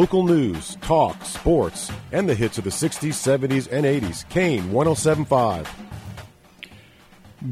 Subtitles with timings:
[0.00, 4.28] Local news, talk, sports, and the hits of the 60s, 70s, and 80s.
[4.28, 5.68] Kane 1075.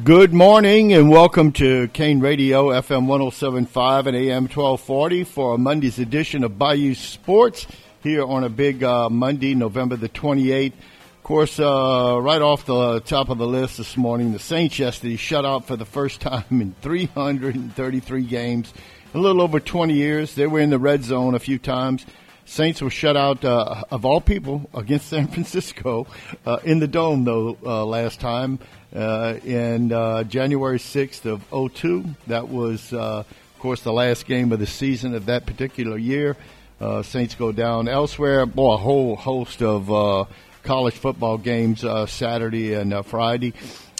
[0.04, 6.44] Good morning and welcome to Kane Radio, FM 1075 and AM 1240 for Monday's edition
[6.44, 7.66] of Bayou Sports
[8.04, 10.66] here on a big uh, Monday, November the 28th.
[10.68, 15.16] Of course, uh, right off the top of the list this morning, the Saints yesterday
[15.16, 18.72] shut out for the first time in 333 games,
[19.14, 20.36] a little over 20 years.
[20.36, 22.06] They were in the red zone a few times.
[22.46, 26.06] Saints were shut out uh, of all people against San Francisco
[26.46, 28.60] uh, in the dome though uh, last time
[28.94, 32.04] uh, in uh, January 6th of 02.
[32.28, 36.36] That was uh, of course the last game of the season of that particular year.
[37.02, 38.46] Saints go down elsewhere.
[38.46, 40.28] Boy, a whole host of
[40.62, 43.54] college football games Saturday and Friday.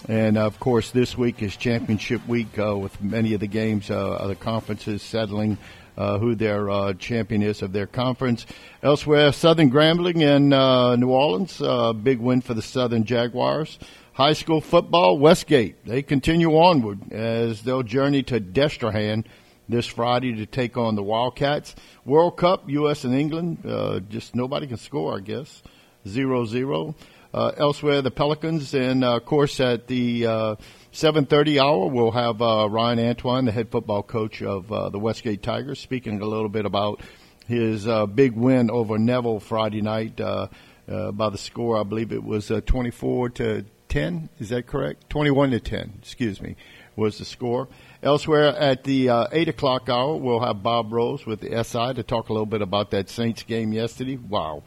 [0.09, 4.35] And of course, this week is championship week with many of the games, uh, other
[4.35, 5.59] conferences settling
[5.97, 8.47] uh, who their uh, champion is of their conference.
[8.83, 13.79] Elsewhere, Southern Grambling in uh, New Orleans, uh, big win for the Southern Jaguars.
[14.13, 19.25] High school football, Westgate, they continue onward as they'll journey to Destrehan
[19.69, 21.75] this Friday to take on the Wildcats.
[22.05, 23.05] World Cup, U.S.
[23.05, 25.63] and England, uh, just nobody can score, I guess.
[26.07, 26.95] Zero zero.
[27.35, 30.57] Uh, elsewhere, the Pelicans, and uh, of course at the uh,
[30.97, 35.43] 7:30 hour, we'll have uh, Ryan Antoine, the head football coach of uh, the Westgate
[35.43, 37.03] Tigers, speaking a little bit about
[37.47, 40.49] his uh, big win over Neville Friday night uh,
[40.89, 41.79] uh, by the score.
[41.79, 44.31] I believe it was uh, 24 to 10.
[44.39, 45.11] Is that correct?
[45.11, 45.99] 21 to 10.
[45.99, 46.57] Excuse me,
[46.97, 47.69] was the score.
[48.03, 52.03] Elsewhere at the uh, 8 o'clock hour, we'll have Bob Rose with the SI to
[52.05, 54.17] talk a little bit about that Saints game yesterday.
[54.17, 54.63] Wow.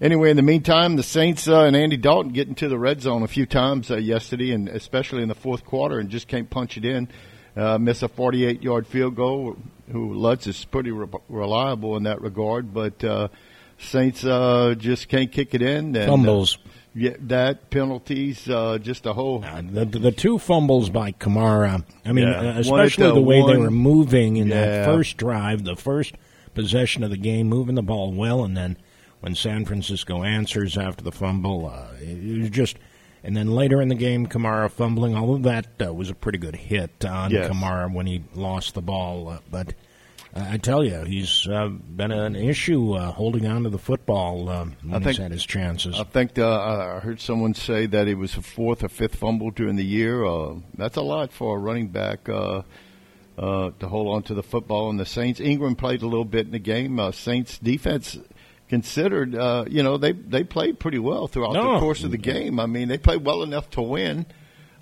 [0.00, 3.22] Anyway, in the meantime, the Saints uh, and Andy Dalton get into the red zone
[3.24, 6.76] a few times uh, yesterday, and especially in the fourth quarter, and just can't punch
[6.76, 7.08] it in.
[7.56, 9.56] Uh, miss a 48-yard field goal.
[9.88, 13.26] Wil Lutz is pretty re- reliable in that regard, but uh,
[13.78, 15.86] Saints uh, just can't kick it in.
[15.86, 16.58] And, uh, Fumbles.
[16.94, 19.44] yeah, that penalties, uh, just a whole.
[19.44, 21.82] Uh, the, the two fumbles by Kamara.
[22.04, 22.44] I mean, Yeah.
[22.44, 24.64] One especially the the way they were moving in Yeah.
[24.64, 26.14] that first drive, the first
[26.54, 28.76] possession of the game, moving the ball well, and then
[29.20, 32.76] when San Francisco answers after the fumble, uh, it, was just.
[33.24, 35.16] And then later in the game, Kamara fumbling.
[35.16, 37.50] All of that uh, was a pretty good hit on Yes.
[37.50, 39.28] Kamara when he lost the ball.
[39.28, 39.74] Uh, but
[40.34, 44.48] uh, I tell you, he's uh, been an issue uh, holding on to the football
[44.48, 45.98] uh, when think- he's had his chances.
[45.98, 46.60] I think uh,
[46.96, 50.24] I heard someone say that it was a fourth or fifth fumble during the year.
[50.24, 52.62] Uh, that's a lot for a running back uh,
[53.36, 54.90] uh, to hold on to the football.
[54.90, 57.00] And the Saints, Ingram played a little bit in the game.
[57.00, 58.16] Uh, Saints defense
[58.68, 62.60] considered, uh, you know, they they played pretty well throughout the course of the game.
[62.60, 64.26] I mean, they played well enough to win.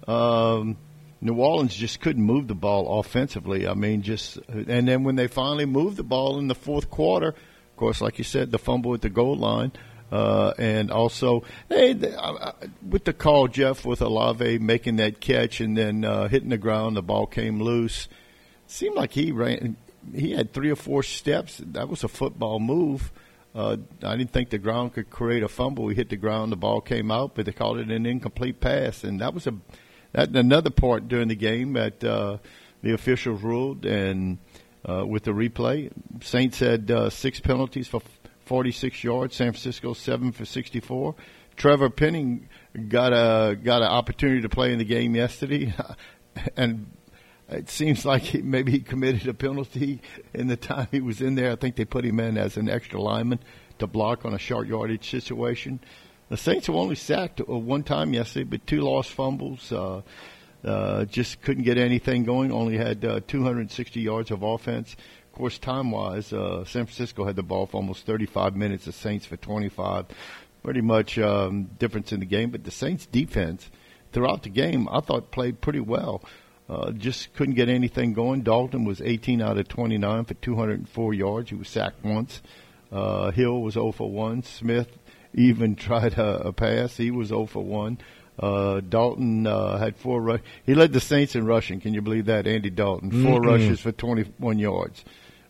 [0.06, 0.76] Um,
[1.20, 3.66] New Orleans just couldn't move the ball offensively.
[3.66, 7.28] I mean, just and then when they finally moved the ball in the fourth quarter,
[7.28, 9.72] of course, like you said, the fumble at the goal line,
[10.12, 12.52] uh, and also hey, the, uh,
[12.86, 16.96] with the call, Jeff, with Olave making that catch and then uh, hitting the ground,
[16.96, 18.08] the ball came loose.
[18.66, 19.76] seemed like he ran.
[20.14, 21.60] He had three or four steps.
[21.64, 23.10] That was a football move.
[23.10, 23.20] Uh,
[23.56, 25.84] I didn't think the ground could create a fumble.
[25.84, 29.02] We hit the ground, the ball came out, but they called it an incomplete pass,
[29.02, 29.54] and that was a
[30.12, 32.38] that another part during the game that uh,
[32.82, 34.38] the officials ruled, and
[34.88, 35.90] uh, with the replay,
[36.22, 38.02] Saints had uh, six penalties for
[38.44, 39.36] 46 yards.
[39.36, 41.14] San Francisco seven for 64.
[41.56, 42.48] Trevor Penning
[42.88, 45.74] got a got an opportunity to play in the game yesterday,
[46.56, 46.86] and
[47.48, 50.00] it seems like he, maybe he committed a penalty
[50.34, 51.52] in the time he was in there.
[51.52, 53.40] I think they put him in as an extra lineman
[53.78, 55.80] to block on a short yardage situation.
[56.28, 59.70] The Saints were only sacked uh, one time yesterday, but two lost fumbles.
[59.70, 60.02] Uh,
[60.64, 62.50] uh, just couldn't get anything going.
[62.50, 64.96] Only had uh, 260 yards of offense.
[65.26, 68.86] Of course, time-wise, uh, San Francisco had the ball for almost 35 minutes.
[68.86, 70.06] The Saints for 25.
[70.64, 73.70] Pretty much um, difference in the game, but the Saints' defense
[74.12, 76.24] throughout the game, I thought played pretty well.
[76.96, 78.42] Just couldn't get anything going.
[78.42, 81.50] Dalton was 18 out of 29 for 204 yards.
[81.50, 82.42] He was sacked once.
[82.90, 84.42] Uh, Hill was 0 for 1.
[84.42, 84.88] Smith
[85.34, 86.96] even tried a, a pass.
[86.96, 87.98] He was 0 for 1.
[88.38, 90.40] Uh, Dalton uh, had four rush.
[90.64, 91.80] He led the Saints in rushing.
[91.80, 92.46] Can you believe that?
[92.46, 95.04] Andy Dalton, 4 rushes for 21 yards,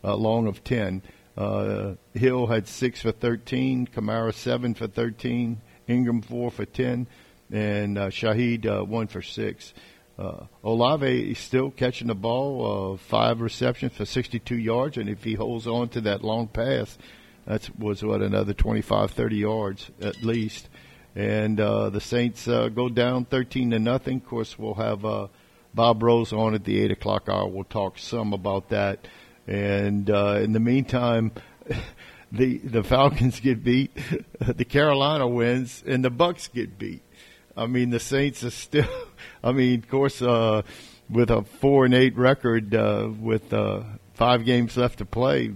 [0.05, 1.03] uh, long of 10.
[1.37, 3.89] Uh, Hill had six for 13.
[3.89, 5.61] Kamara seven for 13.
[5.89, 7.07] Ingram four for 10,
[7.53, 9.73] and uh, Shaheed uh, one for six.
[10.19, 15.25] Uh, Olave is still catching the ball, uh, five receptions for 62 yards, and if
[15.25, 16.97] he holds on to that long pass,
[17.47, 20.69] that was what another 25, 30 yards at least.
[21.15, 24.19] And uh, the Saints uh, go down 13 to nothing.
[24.19, 25.29] Of course, we'll have uh,
[25.75, 27.47] Bob Rose on at the eight o'clock hour.
[27.47, 29.07] We'll talk some about that.
[29.47, 31.33] And uh, in the meantime,
[32.33, 33.97] the the Falcons get beat,
[34.41, 37.03] the Carolina wins, and the Bucks get beat.
[37.57, 38.89] I mean, the Saints are still.
[39.45, 40.63] I mean, of course, uh,
[41.09, 43.83] with a four and eight record, uh, with uh,
[44.15, 45.53] five games left to play,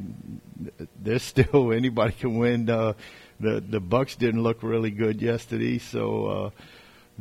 [0.99, 2.71] there's still anybody can win.
[2.71, 2.95] Uh,
[3.39, 6.51] the the Bucks didn't look really good yesterday, so uh,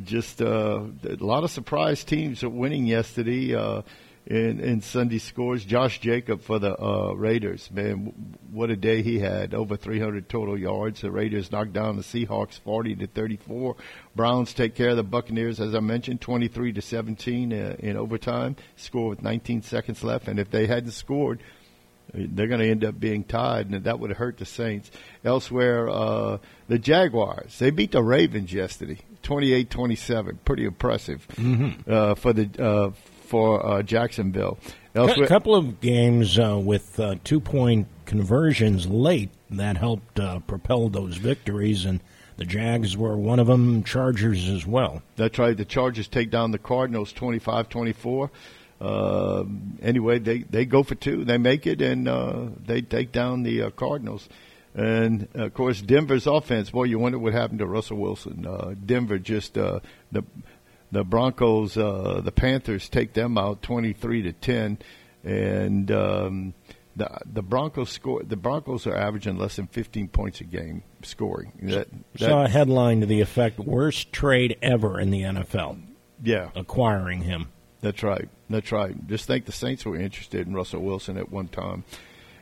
[0.03, 3.55] just uh, a lot of surprise teams are winning yesterday.
[3.55, 3.81] Uh,
[4.29, 5.65] in, in Sunday scores.
[5.65, 9.55] Josh Jacob for the uh, Raiders, man, what a day he had!
[9.55, 11.01] Over 300 total yards.
[11.01, 13.75] The Raiders knocked down the Seahawks 40 to 34.
[14.15, 18.55] Browns take care of the Buccaneers, as I mentioned, 23 to 17 uh, in overtime.
[18.75, 21.41] Score with 19 seconds left, and if they hadn't scored,
[22.13, 24.91] they're going to end up being tied, and that would have hurt the Saints.
[25.23, 26.37] Elsewhere, uh,
[26.67, 30.37] the Jaguars they beat the Ravens yesterday, 28-27.
[30.45, 31.91] Pretty impressive mm-hmm.
[31.91, 32.91] uh, for the uh,
[33.29, 34.57] for uh, Jacksonville.
[34.95, 40.89] A couple of games uh, with uh, two point conversions late that helped uh, propel
[40.89, 42.01] those victories, and
[42.37, 45.03] the Jags were one of them, Chargers as well.
[45.15, 45.55] That's right.
[45.55, 48.31] The Chargers take down the Cardinals 25 24.
[48.81, 49.43] Uh,
[49.81, 51.23] anyway, they, they go for two.
[51.23, 54.27] They make it, and uh, they take down the uh, Cardinals.
[54.73, 56.69] And of course, Denver's offense.
[56.69, 58.45] Boy, you wonder what happened to Russell Wilson.
[58.45, 59.81] Uh, Denver just uh,
[60.11, 60.23] the
[60.91, 64.79] the Broncos, uh, the Panthers take them out twenty three to ten,
[65.23, 66.53] and um,
[66.95, 68.23] the the Broncos score.
[68.23, 71.53] The Broncos are averaging less than fifteen points a game scoring.
[71.63, 75.81] That, that, Saw a headline to the effect: "Worst trade ever in the NFL."
[76.23, 77.49] Yeah, acquiring him.
[77.81, 78.27] That's right.
[78.49, 79.07] That's right.
[79.07, 81.85] Just think the Saints were interested in Russell Wilson at one time.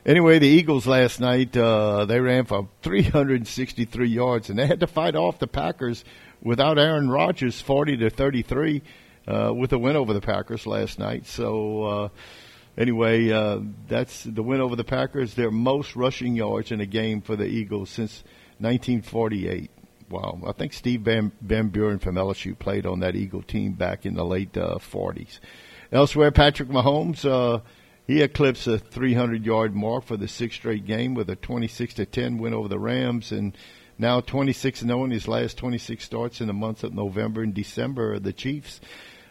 [0.04, 4.86] Anyway, the Eagles last night uh, they ran for 363 yards, and they had to
[4.86, 6.04] fight off the Packers
[6.42, 8.82] without Aaron Rodgers, 40 to 33,
[9.26, 11.26] uh, with a win over the Packers last night.
[11.26, 12.08] So uh,
[12.76, 15.34] anyway, uh, that's the win over the Packers.
[15.34, 18.24] Their most rushing yards in a game for the Eagles since
[18.58, 19.70] 1948.
[20.10, 24.06] Wow, I think Steve Van, Van Buren from LSU played on that Eagle team back
[24.06, 25.36] in the late 40s.
[25.36, 25.46] Uh,
[25.90, 27.24] Elsewhere, Patrick Mahomes.
[27.24, 27.60] Uh,
[28.06, 32.06] he eclipsed a 300 yard mark for the sixth straight game with a 26 to
[32.06, 33.56] 10 win over the Rams and
[33.98, 38.18] now 26 0 in his last 26 starts in the months of November and December.
[38.18, 38.80] The Chiefs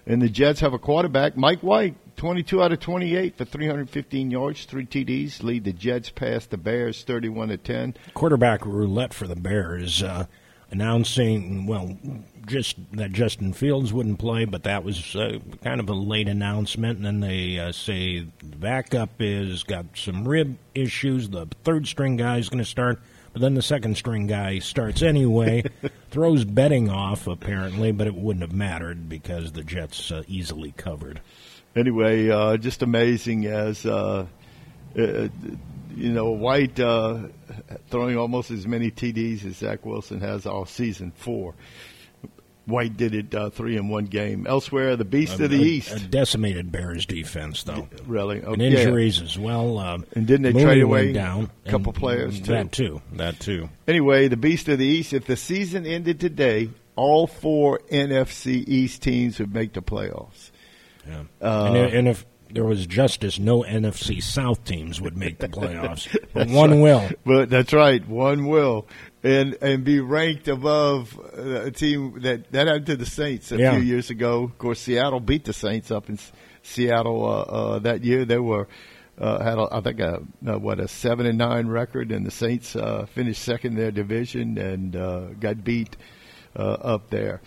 [0.06, 4.66] and the Jets have a quarterback, Mike White, 22 out of 28 for 315 yards,
[4.66, 7.96] three TDs, lead the Jets past the Bears 31 to 10.
[8.14, 10.02] Quarterback roulette for the Bears.
[10.02, 10.26] Uh,
[10.72, 11.98] announcing, well,
[12.46, 16.98] just that Justin Fields wouldn't play, but that was uh, kind of a late announcement.
[16.98, 21.30] And then they uh, say the backup is got some rib issues.
[21.30, 23.02] The third string guy is going to start.
[23.38, 25.64] But then the second string guy starts anyway,
[26.10, 31.22] throws betting off apparently, but it wouldn't have mattered because the Jets uh, easily covered.
[31.76, 34.26] Anyway, uh, just amazing as uh,
[34.98, 35.28] uh
[35.96, 37.28] you know White uh,
[37.92, 41.54] throwing almost as many TDs as Zach Wilson has all season four.
[42.68, 44.46] White did it uh, three in one game.
[44.46, 45.96] Elsewhere, the Beast a, of the a, East.
[45.96, 47.88] A decimated Bears defense, though.
[48.06, 48.44] Really?
[48.44, 48.52] Okay.
[48.52, 49.80] And injuries as well.
[49.80, 52.52] Uh, and didn't they Mooney trade away down, a couple players, too?
[52.52, 53.02] That, too.
[53.14, 53.70] That, too.
[53.88, 59.02] Anyway, the Beast of the East, if the season ended today, all four NFC East
[59.02, 60.52] teams would make the playoffs.
[61.08, 61.24] Yeah.
[61.42, 66.14] Uh, and, and if there was justice, no NFC South teams would make the playoffs.
[66.34, 66.82] but one right.
[66.82, 67.10] will.
[67.26, 68.88] But that's right, one will
[69.28, 73.58] and and be ranked above uh, a team that that happened to the Saints a
[73.58, 73.74] yeah.
[73.74, 74.44] few years ago.
[74.44, 76.18] Of course, Seattle beat the Saints up in
[76.64, 78.24] Seattle uh, uh, that year.
[78.24, 78.68] They were
[79.18, 82.32] uh, had a, I think a, a, what a seven and nine record, and the
[82.32, 85.98] Saints uh, finished second in their division and uh, got beat
[86.56, 87.42] up there.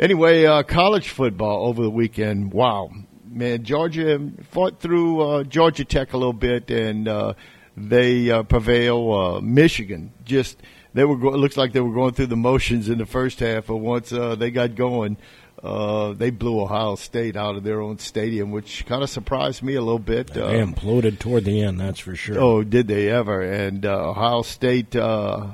[0.00, 2.52] Anyway, college football over the weekend.
[2.52, 2.90] Wow,
[3.28, 3.62] man!
[3.62, 4.20] Georgia
[4.50, 7.34] fought through Georgia Tech a little bit, and
[7.76, 9.40] they prevail.
[9.42, 10.58] Michigan just
[10.96, 11.16] they were.
[11.16, 13.76] Go- it looks like they were going through the motions in the first half, but
[13.76, 15.18] once uh, they got going,
[15.62, 19.74] uh, they blew Ohio State out of their own stadium, which kind of surprised me
[19.74, 20.28] a little bit.
[20.28, 22.40] They uh, imploded toward the end, that's for sure.
[22.40, 23.42] Oh, did they ever?
[23.42, 25.48] And uh, Ohio State, uh,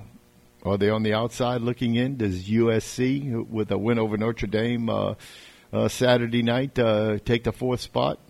[0.64, 2.18] are they on the outside looking in?
[2.18, 5.14] Does USC, with a win over Notre Dame uh,
[5.72, 8.20] uh, Saturday night, uh, take the fourth spot?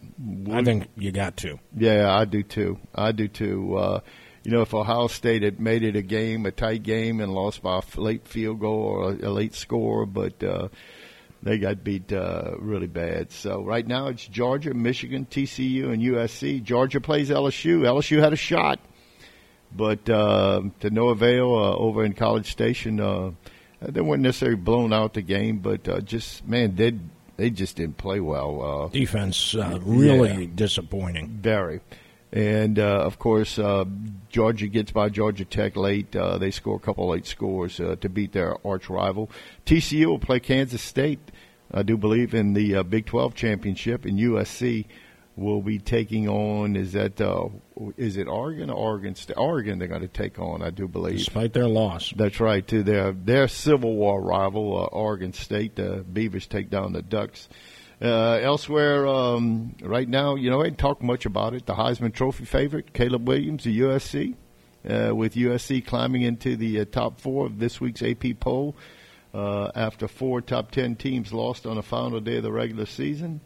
[0.51, 1.59] I think you got to.
[1.77, 2.79] Yeah, I do too.
[2.95, 3.77] I do too.
[3.77, 4.01] Uh,
[4.45, 7.63] you know, if Ohio State had made it a game, a tight game, and lost
[7.63, 10.69] by a late field goal or a, late score, but uh,
[11.43, 13.31] they got beat uh, really bad.
[13.31, 16.63] So right now it's Georgia, Michigan, TCU, and USC.
[16.63, 17.83] Georgia plays LSU.
[17.83, 18.81] LSU had a shot,
[19.75, 23.01] but uh, to no avail uh, over in College Station.
[23.01, 23.33] Uh,
[23.81, 26.99] they weren't necessarily blown out the game, but uh, just man, they
[27.37, 28.89] they just didn't play well.
[28.93, 31.29] Defense really yeah, disappointing.
[31.29, 31.81] Very.
[32.33, 33.85] And uh, of course, uh,
[34.31, 36.17] Georgia gets by Georgia Tech late.
[36.17, 39.31] Uh, they score a couple late scores uh, to beat their arch rival.
[39.67, 41.21] TCU will play Kansas State,
[41.73, 44.07] I do believe, in the uh, Big 12 championship.
[44.07, 44.87] And USC
[45.37, 47.49] will be taking on is that uh,
[47.97, 49.37] is it Oregon or Oregon State?
[49.37, 52.13] Oregon they're going to take on, I do believe, despite their loss.
[52.17, 55.77] That's right to their their Civil War rival, uh, Oregon State.
[55.77, 57.49] The Beavers take down the Ducks.
[58.01, 61.67] Uh, elsewhere, um, right now, you know, I didn't talk much about it.
[61.67, 64.35] The Heisman Trophy favorite, Caleb Williams, the USC,
[64.89, 68.75] uh, with USC climbing into the uh, top four of this week's AP poll
[69.35, 73.41] uh, after four top ten teams lost on the final day of the regular season.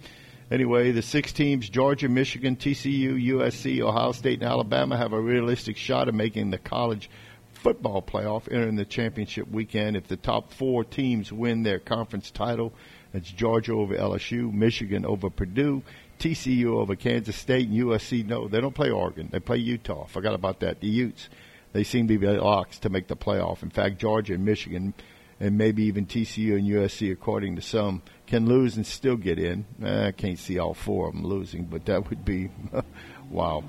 [0.50, 5.76] Anyway, the six teams Georgia, Michigan, TCU, USC, Ohio State, and Alabama have a realistic
[5.76, 7.10] shot of making the college
[7.52, 12.72] football playoff entering the championship weekend if the top four teams win their conference title
[13.16, 15.82] it's Georgia over LSU, Michigan over Purdue,
[16.18, 18.26] TCU over Kansas State, and USC.
[18.26, 19.28] No, they don't play Oregon.
[19.32, 20.06] They play Utah.
[20.06, 20.80] Forgot about that.
[20.80, 21.28] The Utes.
[21.72, 23.62] They seem to be locks to make the playoff.
[23.62, 24.94] In fact, Georgia and Michigan,
[25.40, 29.66] and maybe even TCU and USC, according to some, can lose and still get in.
[29.82, 32.50] Eh, I can't see all four of them losing, but that would be
[33.30, 33.64] wow.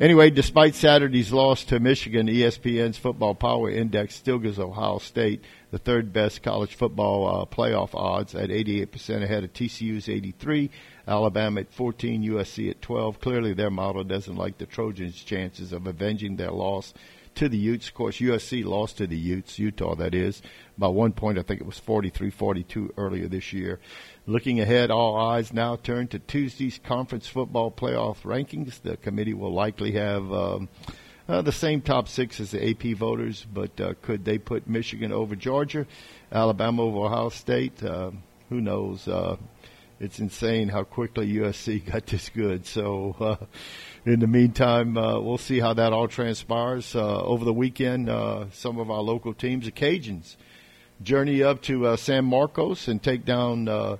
[0.00, 5.78] Anyway, despite Saturday's loss to Michigan, ESPN's Football Power Index still gives Ohio State the
[5.78, 10.70] third best college football uh, playoff odds at 88% ahead of TCU's 83,
[11.08, 13.18] Alabama at 14, USC at 12.
[13.18, 16.94] Clearly, their model doesn't like the Trojans' chances of avenging their loss
[17.34, 17.88] to the Utes.
[17.88, 20.42] Of course, USC lost to the Utes, Utah, that is,
[20.76, 21.40] by one point.
[21.40, 23.80] I think it was 43 42 earlier this year.
[24.28, 28.82] Looking ahead, all eyes now turn to Tuesday's conference football playoff rankings.
[28.82, 30.30] The committee will likely have.
[30.30, 30.68] Um,
[31.26, 35.12] uh, the same top six as the AP voters, but uh, could they put Michigan
[35.12, 35.86] over Georgia,
[36.30, 37.82] Alabama over Ohio State?
[37.82, 38.10] Uh,
[38.50, 39.08] who knows?
[39.08, 39.38] Uh,
[39.98, 42.66] it's insane how quickly USC got this good.
[42.66, 43.46] So, uh,
[44.04, 46.94] in the meantime, uh, we'll see how that all transpires.
[46.94, 50.36] Uh, over the weekend, uh, some of our local teams, the Cajuns,
[51.02, 53.96] journey up to uh, San Marcos and take down uh,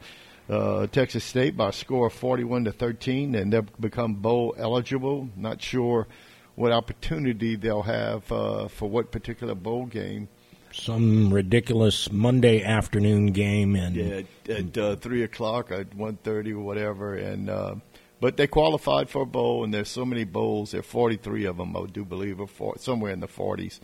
[0.48, 5.28] uh, Texas State by a score of 41 to 13, and they'll become bowl eligible.
[5.36, 6.06] Not sure
[6.54, 10.28] what opportunity they'll have uh, for what particular bowl game.
[10.72, 16.60] Some ridiculous Monday afternoon game, and yeah, at, uh, three o'clock at one thirty or
[16.60, 17.76] whatever, and uh,
[18.20, 20.72] but they qualified for a bowl, and there's so many bowls.
[20.72, 23.80] There are forty three of them, I do believe, or four, somewhere in the forties.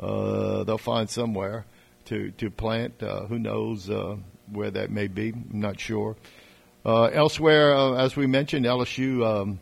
[0.00, 1.66] Uh, they'll find somewhere
[2.06, 3.00] to to plant.
[3.02, 4.16] Uh, who knows uh,
[4.50, 5.30] where that may be?
[5.30, 6.16] I'm not sure.
[6.84, 9.60] Uh, elsewhere, uh, as we mentioned, LSU um,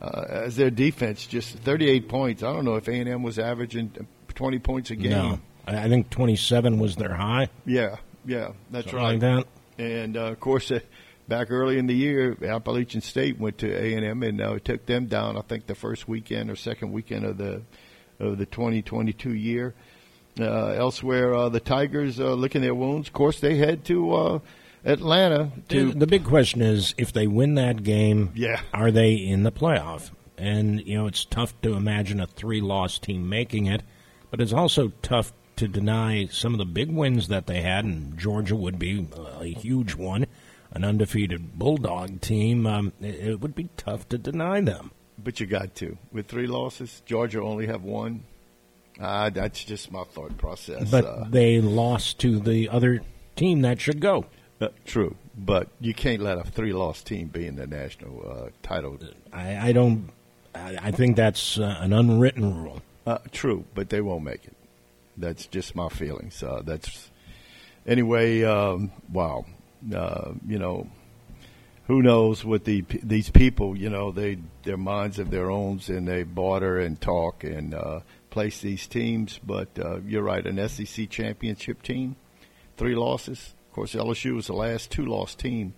[0.00, 2.42] uh, as their defense, just 38 points.
[2.42, 5.10] I don't know if A&M was averaging 20 points a game.
[5.10, 7.48] No, I think 27 was their high.
[7.64, 9.10] Yeah, yeah, that's Something right.
[9.12, 9.46] Like that.
[9.78, 10.80] And uh, of course, uh,
[11.28, 15.36] back early in the year, Appalachian State went to A&M and uh, took them down.
[15.36, 17.62] I think the first weekend or second weekend of the
[18.18, 19.74] of the 2022 year.
[20.40, 23.08] Uh, elsewhere, uh, the Tigers uh, licking their wounds.
[23.08, 24.38] Of course, they head to uh,
[24.84, 25.50] Atlanta.
[25.70, 28.60] To the big question is, if they win that game, Yeah.
[28.72, 30.10] are they in the playoff?
[30.36, 33.82] And you know, it's tough to imagine a three-loss team making it,
[34.30, 38.16] but it's also tough to deny some of the big wins that they had, and
[38.16, 39.08] Georgia would be
[39.40, 40.26] a huge one,
[40.70, 42.64] an undefeated Bulldog team.
[42.64, 44.92] Um, it, it would be tough to deny them.
[45.20, 45.98] But you got to.
[46.12, 48.22] With three losses, Georgia only have one.
[49.00, 50.90] Uh, that's just my thought process.
[50.90, 53.02] But uh, they lost to the other
[53.36, 54.26] team that should go.
[54.60, 55.14] uh, true.
[55.36, 58.98] But you can't let a three-loss team be in the national uh, title.
[59.32, 60.10] I, I don't.
[60.54, 62.82] I, I think that's uh, an unwritten rule.
[63.06, 64.56] Uh, true, but they won't make it.
[65.16, 66.42] That's just my feelings.
[66.42, 67.10] Uh, that's
[67.86, 68.42] anyway.
[68.42, 69.44] Um, wow,
[69.94, 70.88] uh, you know,
[71.86, 76.06] who knows what the these people, you know, they their minds have their own, and
[76.08, 78.00] they barter and talk and uh,
[78.38, 79.40] place these teams.
[79.44, 82.14] But uh, you're right, an SEC championship team,
[82.76, 83.56] three losses.
[83.68, 85.74] Of course, LSU was the last two-loss team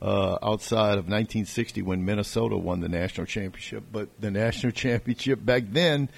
[0.00, 3.84] uh, outside of 1960 when Minnesota won the national championship.
[3.92, 6.08] But the national championship back then,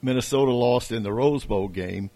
[0.00, 2.08] Minnesota lost in the Rose Bowl game,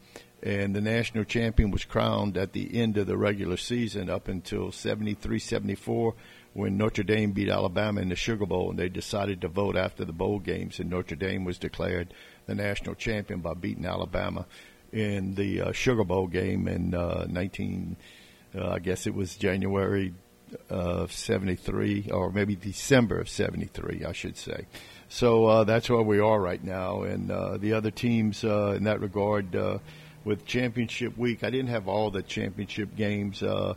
[0.45, 4.71] and the national champion was crowned at the end of the regular season up until
[4.71, 6.15] 73 74
[6.53, 10.05] when Notre Dame beat Alabama in the Sugar Bowl, and they decided to vote after
[10.05, 12.15] the bowl games, and Notre Dame was declared
[12.47, 14.47] the national champion by beating Alabama
[14.93, 17.97] in the uh, Sugar Bowl game in uh, 19,
[18.55, 20.15] uh, I guess it was January
[20.71, 24.67] of 73, or maybe December of 73, I should say.
[25.09, 27.03] So uh, that's where we are right now.
[27.03, 29.57] And uh, the other teams uh, in that regard,
[30.25, 33.75] with championship week, I didn't have all the championship games uh,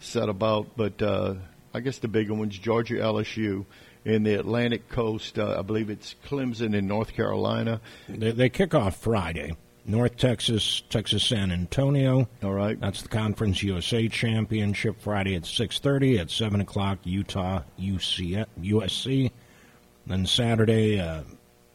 [0.00, 1.34] set about, but uh,
[1.74, 3.64] I guess the bigger ones, Georgia LSU.
[4.04, 5.38] in the Atlantic Coast.
[5.38, 7.80] Uh, I believe it's Clemson in North Carolina.
[8.08, 9.52] They, they kick off Friday.
[9.84, 12.28] North Texas, Texas San Antonio.
[12.42, 12.78] All right.
[12.78, 16.20] That's the Conference USA Championship Friday at 6.30.
[16.20, 19.30] At 7 o'clock, Utah, UC, USC.
[20.06, 21.22] Then Saturday, uh,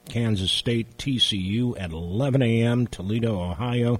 [0.09, 3.99] Kansas State, TCU at 11 a.m., Toledo, Ohio.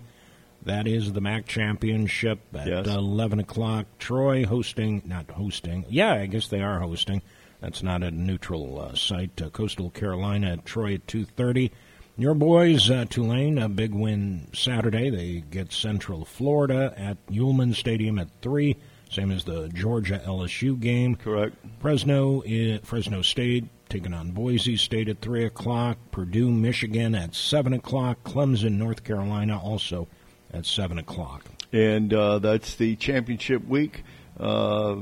[0.63, 2.87] That is the MAC Championship at Yes.
[2.87, 3.85] 11 o'clock.
[3.99, 5.85] Troy hosting, not hosting.
[5.89, 7.21] Yeah, I guess they are hosting.
[7.59, 9.41] That's not a neutral uh, site.
[9.41, 11.71] Uh, Coastal Carolina at Troy at 2.30.
[12.17, 15.09] Your boys, uh, Tulane, a big win Saturday.
[15.09, 18.77] They get Central Florida at Yulman Stadium at 3,
[19.09, 21.15] same as the Georgia LSU game.
[21.15, 21.55] Correct.
[21.79, 25.99] Fresno, i- Fresno State taking on Boise State at 3 o'clock.
[26.09, 28.23] Purdue, Michigan at 7 o'clock.
[28.23, 30.07] Clemson, North Carolina also
[30.51, 31.45] at 7 o'clock.
[31.71, 34.03] And uh, that's the championship week.
[34.39, 34.95] Uh,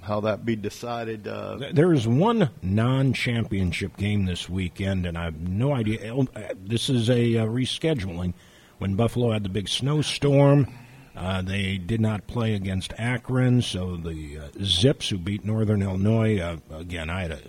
[0.00, 1.28] how that be decided?
[1.28, 6.16] Uh, There is one non-championship game this weekend, and I have no idea.
[6.56, 8.32] This is a uh, rescheduling.
[8.78, 10.72] When Buffalo had the big snowstorm,
[11.14, 16.38] uh, they did not play against Akron, so the uh, Zips, who beat Northern Illinois,
[16.38, 17.40] uh, again, I had a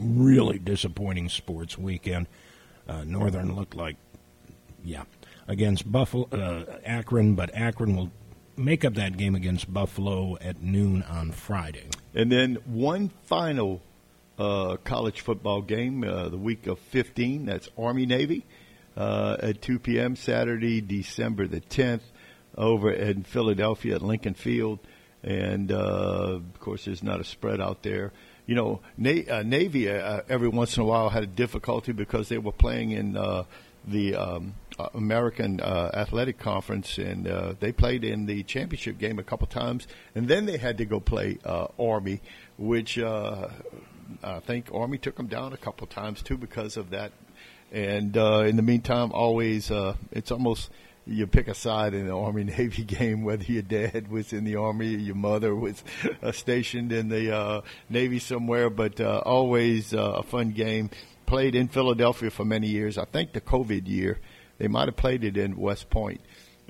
[0.00, 2.26] really disappointing sports weekend.
[2.88, 3.96] Uh, Northern looked like,
[4.82, 5.04] yeah,
[5.46, 8.10] against Buffalo, uh, Akron, but Akron will
[8.56, 11.88] make up that game against Buffalo at noon on Friday.
[12.14, 13.80] And then one final
[14.38, 17.46] uh, college football game, uh, the week of 15.
[17.46, 18.46] That's Army Navy
[18.96, 20.16] uh, at 2 p.m.
[20.16, 22.02] Saturday, December the 10th,
[22.56, 24.78] over in Philadelphia at Lincoln Field.
[25.22, 28.12] And uh, of course, there's not a spread out there.
[28.50, 32.28] You know, Na- uh, Navy uh, every once in a while had a difficulty because
[32.28, 33.44] they were playing in uh,
[33.86, 39.20] the um, uh, American uh, Athletic Conference, and uh, they played in the championship game
[39.20, 42.22] a couple times, and then they had to go play uh, Army,
[42.58, 43.50] which uh,
[44.24, 47.12] I think Army took them down a couple times too because of that.
[47.70, 50.70] And uh, in the meantime, always uh, it's almost
[51.10, 54.56] you pick a side in the Army Navy game, whether your dad was in the
[54.56, 55.82] Army or your mother was
[56.22, 60.90] uh, stationed in the uh, Navy somewhere, but uh, always uh, a fun game.
[61.26, 62.98] Played in Philadelphia for many years.
[62.98, 64.18] I think the COVID year,
[64.58, 66.20] they might have played it in West Point.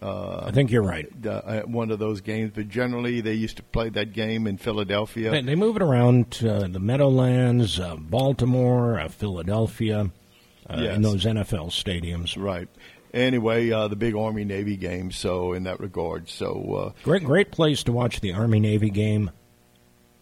[0.03, 1.09] Uh, I think you're right.
[1.27, 5.31] uh, one of those games, but generally they used to play that game in Philadelphia.
[5.31, 10.11] They, they move it around to uh, the Meadowlands, uh, Baltimore, uh, Philadelphia,
[10.69, 10.97] uh, Yes.
[10.97, 12.41] in those NFL stadiums.
[12.43, 12.69] Right.
[13.13, 15.11] Anyway, uh, the big Army Navy game.
[15.11, 19.31] So in that regard, so uh, Great, great place to watch the Army Navy game.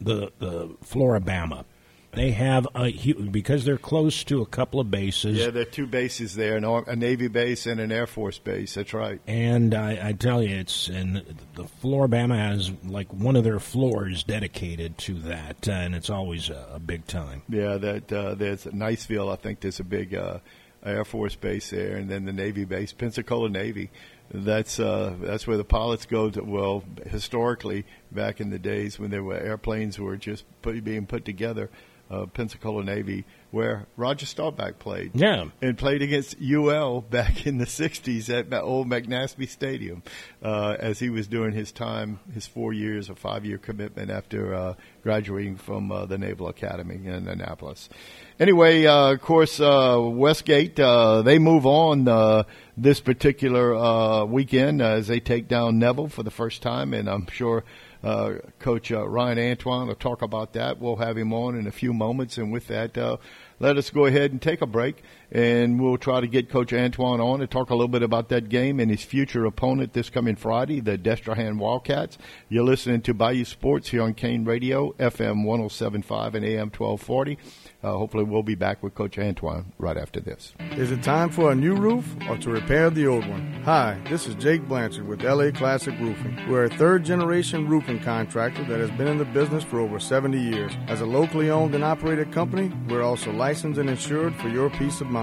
[0.01, 1.65] The the Floribama.
[2.13, 5.37] They have a hu- because they're close to a couple of bases.
[5.37, 8.39] yeah, there are two bases there: an Ar- a Navy base and an Air Force
[8.39, 8.75] base.
[8.75, 9.21] That's right.
[9.27, 11.17] And I, I tell you, it's and
[11.55, 16.49] the Floribama has like one of their floors dedicated to that, uh, and it's always
[16.49, 17.43] a, a big time.
[17.49, 19.31] Yeah, that uh, there's Niceville.
[19.31, 20.39] I think there's a big uh,
[20.85, 23.91] Air Force base there, and then the Navy base, Pensacola Navy.
[24.31, 26.43] That's uh, that's where the pilots go to.
[26.43, 31.25] Well, historically, back in the days when there were airplanes were just put, being put
[31.25, 31.71] together,
[32.11, 35.13] uh, Pensacola Navy, where Roger Staubach played.
[35.15, 35.47] Yeah.
[35.63, 40.03] and played against UL back in the '60s at old McNaspy Stadium,
[40.43, 44.55] uh, as he was doing his time, his four years or five year commitment after
[44.55, 47.89] uh, graduating from uh, the Naval Academy in Annapolis.
[48.39, 52.45] Anyway, uh, of course, uh, Westgate uh, they move on uh,
[52.77, 57.27] this particular uh, weekend as they take down Neville for the first time, and I'm
[57.29, 57.65] sure.
[58.03, 60.79] Uh, Coach uh, Ryan Antoine will talk about that.
[60.79, 63.17] We'll have him on in a few moments, and with that, uh,
[63.59, 67.21] let us go ahead and take a break, and we'll try to get Coach Antoine
[67.21, 70.37] on to talk a little bit about that game and his future opponent this coming
[70.37, 72.17] Friday, the Destrehan Wildcats.
[72.49, 77.39] You're listening to Bayou Sports here on Kane Radio, FM 107.5 and AM 1240.
[77.81, 80.53] Uh, hopefully, we'll be back with Coach Antoine right after this.
[80.73, 83.63] Is it time for a new roof or to repair the old one?
[83.65, 86.37] Hi, this is Jake Blanchard with LA Classic Roofing.
[86.49, 90.41] We're a third generation roofing contractor that has been in the business for over 70
[90.41, 90.73] years.
[90.89, 95.01] As a locally owned and operated company, we're also licensed and insured for your peace
[95.01, 95.18] of mind.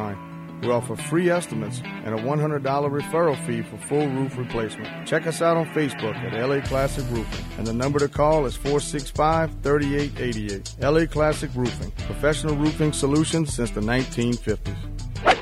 [0.62, 5.08] We offer free estimates and a $100 referral fee for full roof replacement.
[5.08, 8.56] Check us out on Facebook at LA Classic Roofing, and the number to call is
[8.56, 10.76] 465 3888.
[10.82, 14.76] LA Classic Roofing, professional roofing solutions since the 1950s.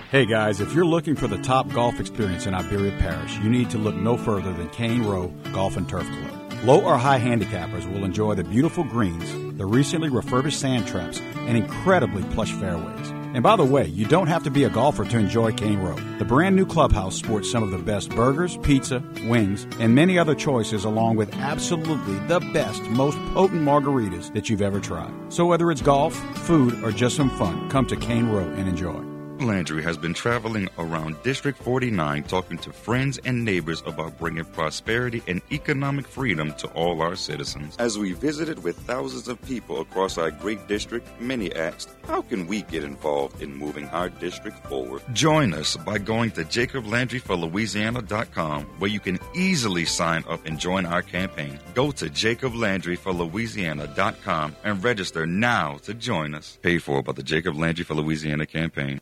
[0.09, 3.69] Hey guys, if you're looking for the top golf experience in Iberia Parish, you need
[3.71, 6.53] to look no further than Cane Row Golf and Turf Club.
[6.63, 11.57] Low or high handicappers will enjoy the beautiful greens, the recently refurbished sand traps, and
[11.57, 13.22] incredibly plush fairways.
[13.33, 15.95] And by the way, you don't have to be a golfer to enjoy Cane Row.
[16.19, 20.35] The brand new clubhouse sports some of the best burgers, pizza, wings, and many other
[20.35, 25.11] choices, along with absolutely the best, most potent margaritas that you've ever tried.
[25.29, 29.12] So whether it's golf, food, or just some fun, come to Cane Row and enjoy.
[29.43, 35.21] Landry has been traveling around District 49 talking to friends and neighbors about bringing prosperity
[35.27, 37.75] and economic freedom to all our citizens.
[37.77, 42.47] As we visited with thousands of people across our great district, many asked, How can
[42.47, 45.01] we get involved in moving our district forward?
[45.13, 51.01] Join us by going to jacoblandryforlouisiana.com where you can easily sign up and join our
[51.01, 51.59] campaign.
[51.73, 56.57] Go to jacoblandryforlouisiana.com and register now to join us.
[56.61, 59.01] Paid for by the Jacob Landry for Louisiana campaign.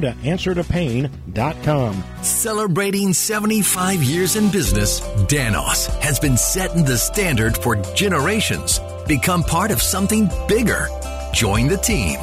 [0.01, 2.03] to answertopain.com.
[2.21, 8.79] Celebrating 75 years in business, Danos has been setting the standard for generations.
[9.07, 10.87] Become part of something bigger.
[11.33, 12.19] Join the team.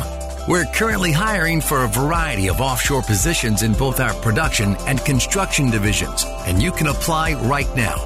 [0.49, 5.71] We're currently hiring for a variety of offshore positions in both our production and construction
[5.71, 7.97] divisions, and you can apply right now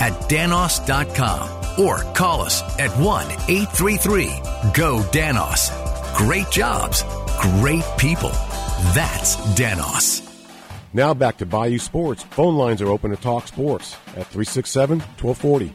[0.00, 4.26] at danos.com or call us at 1 833
[4.74, 5.70] GO DANOS.
[6.16, 7.04] Great jobs,
[7.60, 8.32] great people.
[8.90, 10.28] That's Danos.
[10.92, 12.24] Now back to Bayou Sports.
[12.24, 15.72] Phone lines are open to talk sports at 367 1240.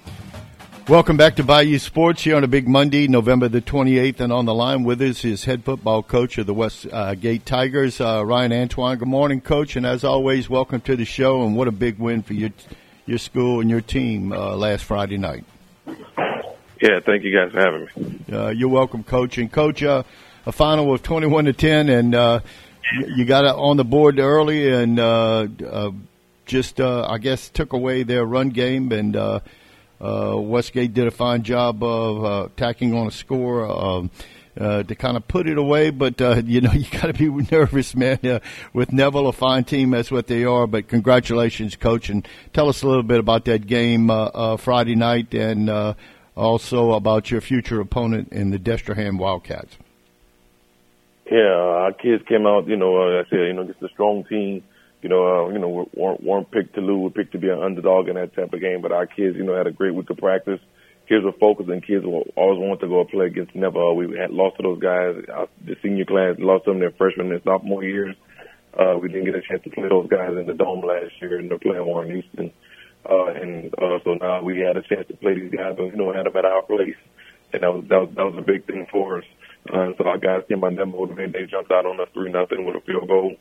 [0.88, 4.20] Welcome back to Bayou Sports here on a big Monday, November the 28th.
[4.20, 7.46] And on the line with us is head football coach of the West uh, Gate
[7.46, 9.00] Tigers, uh, Ryan Antoine.
[9.00, 9.76] Good morning, coach.
[9.76, 11.42] And as always, welcome to the show.
[11.44, 12.52] And what a big win for your,
[13.08, 15.44] your school and your team uh, last Friday night.
[15.88, 18.36] Yeah, thank you guys for having me.
[18.36, 19.40] Uh, you're welcome, coach.
[19.40, 20.04] And coach, uh,
[20.46, 22.40] a final of 21 to 10 and, uh,
[22.94, 25.92] you got on the board early and uh, uh,
[26.46, 28.92] just, uh, I guess, took away their run game.
[28.92, 29.40] And uh,
[30.00, 34.10] uh, Westgate did a fine job of uh, tacking on a score um,
[34.60, 35.90] uh, to kind of put it away.
[35.90, 38.20] But uh, you know, you got to be nervous, man.
[38.24, 38.40] Uh,
[38.74, 40.68] with Neville, a fine team, that's what they are.
[40.68, 44.10] But congratulations, coach, and tell us a little bit about that game
[44.58, 45.70] Friday night and.
[45.70, 45.94] Uh,
[46.38, 49.76] also about your future opponent in the Destrehan Wildcats.
[51.30, 52.68] Yeah, our kids came out.
[52.68, 54.64] You know, uh, I said, you know, just a strong team.
[55.02, 57.12] You know, uh, you know, weren't, weren't picked to lose.
[57.14, 58.82] We picked to be an underdog in that type of game.
[58.82, 60.60] But our kids, you know, had a great week of practice.
[61.08, 63.96] Kids were focused, and kids were always wanted to go play against Neville.
[63.96, 65.16] We had lost to those guys.
[65.34, 68.16] Uh, the senior class lost them their freshman and sophomore years.
[68.78, 71.40] Uh, we didn't get a chance to play those guys in the dome last year,
[71.40, 72.52] and they're playing Warren Houston.
[73.10, 75.96] Uh, and uh, so now we had a chance to play these guys, but you
[75.96, 76.98] know, had them at our place,
[77.54, 79.24] and that was that was that was a big thing for us.
[79.74, 81.34] Uh, so our guys came by them motivated.
[81.34, 83.36] They jumped out on us three nothing with a field goal,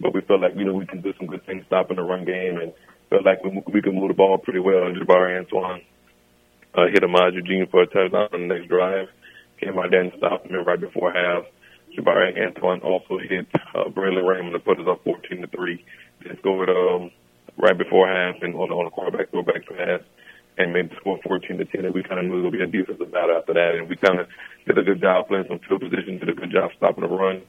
[0.00, 2.24] but we felt like you know we can do some good things stopping the run
[2.24, 2.72] game, and
[3.10, 4.86] felt like we we could move the ball pretty well.
[4.86, 5.82] And Jabari Antoine
[6.74, 9.08] uh, hit Ahmad Eugene for a touchdown on the next drive.
[9.60, 11.44] Came out there and stopped him right before half.
[11.96, 15.84] Jabari Antoine also hit uh, Braylon Raymond to put us up 14 to three.
[16.24, 17.10] Then scored um,
[17.58, 20.00] right before half and on, on a quarterback throwback pass
[20.58, 21.84] and made the score 14 to 10.
[21.84, 23.74] And we kind of knew it would be a defensive battle after that.
[23.76, 24.28] And we kind of
[24.66, 27.42] did a good job playing some field position, did a good job stopping the run,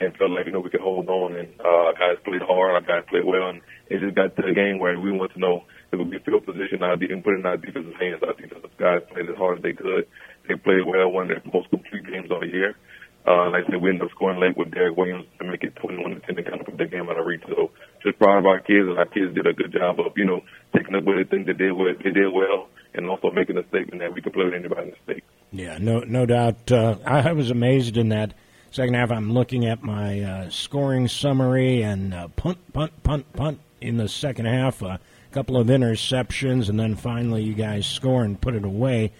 [0.00, 1.36] and felt like you know we could hold on.
[1.36, 4.42] And uh, our guys played hard, our guys played well, and it just got to
[4.42, 7.34] the game where we wanted to know if would be field position our and put
[7.34, 8.22] it in our defensive hands.
[8.22, 10.06] Our defensive guys played as hard as they could.
[10.46, 12.76] They played well, one of their most complete games all year.
[13.26, 15.76] Uh, like I said, we ended up scoring late with Derek Williams to make it
[15.76, 17.42] 21 to 10 to kind of put the game out of reach.
[17.46, 17.70] So
[18.02, 20.40] just proud of our kids, and our kids did a good job of, you know,
[20.74, 23.66] taking up what they think they did, what they did well, and also making a
[23.68, 25.24] statement that we can play with anybody in the state.
[25.52, 26.70] Yeah, no, no doubt.
[26.70, 28.32] Uh, I was amazed in that
[28.70, 29.10] second half.
[29.10, 34.08] I'm looking at my uh, scoring summary and uh, punt, punt, punt, punt in the
[34.08, 34.82] second half.
[34.82, 35.00] A
[35.32, 39.12] couple of interceptions, and then finally you guys score and put it away.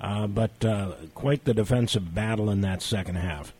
[0.00, 3.52] Uh, but uh, quite the defensive battle in that second half.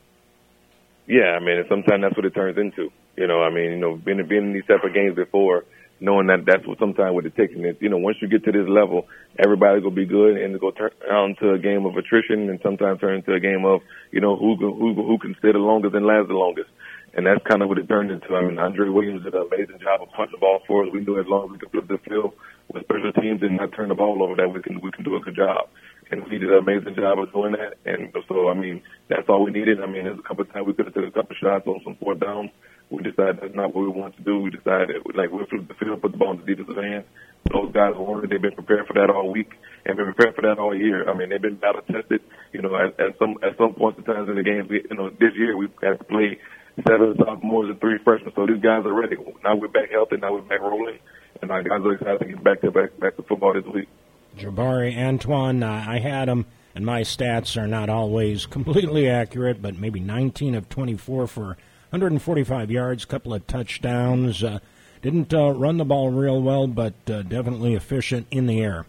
[1.07, 2.91] Yeah, I mean, sometimes that's what it turns into.
[3.17, 5.65] You know, I mean, you know, being being in these type of games before,
[6.01, 7.55] knowing that that's what sometimes what it takes.
[7.55, 10.53] And it, you know, once you get to this level, everybody's gonna be good, and
[10.53, 13.65] it's gonna turn out into a game of attrition, and sometimes turn into a game
[13.65, 16.69] of you know who who who can stay the longest and last the longest.
[17.15, 18.37] And that's kind of what it turned into.
[18.37, 20.93] I mean, Andre Williams did an amazing job of punching the ball for us.
[20.93, 22.35] We knew as long as we could flip the field
[22.69, 25.17] with special teams and not turn the ball over, that we can we can do
[25.17, 25.69] a good job.
[26.11, 27.79] And we did an amazing job of doing that.
[27.85, 29.81] And so, I mean, that's all we needed.
[29.81, 31.81] I mean, there's a couple of times we could have took a couple shots on
[31.85, 32.51] some fourth downs.
[32.91, 34.39] We decided that's not what we wanted to do.
[34.39, 37.05] We decided, like, we flipped the field, put the ball in the defensive hands.
[37.51, 38.31] Those guys were ordered.
[38.31, 39.51] They've been prepared for that all week
[39.85, 41.09] and been prepared for that all year.
[41.09, 42.23] I mean, they've been battle tested.
[42.53, 44.97] You know, at, at some at some points in times in the games, we, you
[44.97, 46.39] know, this year we've had to play
[46.87, 48.33] seven sophomores and three freshmen.
[48.35, 49.17] So these guys are ready.
[49.43, 50.17] Now we're back healthy.
[50.17, 50.99] Now we're back rolling,
[51.43, 53.89] and our guys are excited to get back to back back to football this week.
[54.37, 59.79] Jabari Antoine, uh, I had him, and my stats are not always completely accurate, but
[59.79, 61.47] maybe 19 of 24 for
[61.91, 64.45] 145 yards, couple of touchdowns.
[64.45, 64.59] Uh,
[65.01, 68.87] didn't uh, run the ball real well, but uh, definitely efficient in the air.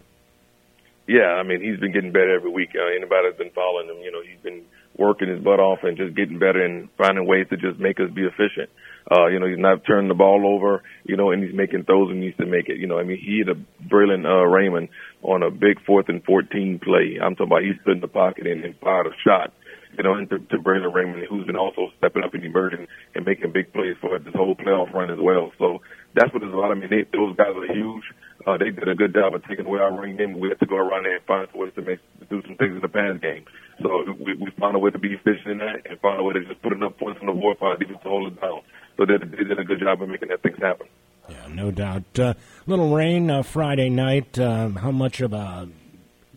[1.06, 2.70] Yeah, I mean he's been getting better every week.
[2.74, 4.62] Uh, anybody that's been following him, you know, he's been
[4.96, 8.10] working his butt off and just getting better and finding ways to just make us
[8.10, 8.68] be efficient.
[9.10, 12.10] Uh, you know, he's not turning the ball over, you know, and he's making throws
[12.10, 12.76] and needs to make it.
[12.76, 13.56] You know, I mean, he hit a
[13.88, 14.88] brilliant uh, Raymond
[15.22, 17.16] on a big fourth and 14 play.
[17.16, 19.54] I'm talking about he stood in the pocket and, and fired a shot,
[19.96, 23.52] you know, into to Braylon Raymond, who's been also stepping up and emerging and making
[23.52, 25.52] big plays for this whole playoff run as well.
[25.58, 25.80] So
[26.14, 26.72] that's what it's about.
[26.72, 28.04] I mean, they, those guys are huge.
[28.46, 30.38] Uh, they did a good job of taking away our running game.
[30.38, 32.80] We had to go around there and find ways to make do some things in
[32.84, 33.44] the pass game.
[33.82, 36.34] So we, we found a way to be efficient in that and found a way
[36.34, 38.60] to just put enough points on the board for our defense to hold it down.
[38.98, 40.88] So they, they did a good job of making that things happen.
[41.30, 42.18] Yeah, no doubt.
[42.18, 42.34] Uh,
[42.66, 44.38] little rain uh, Friday night.
[44.38, 45.68] Uh, how much of a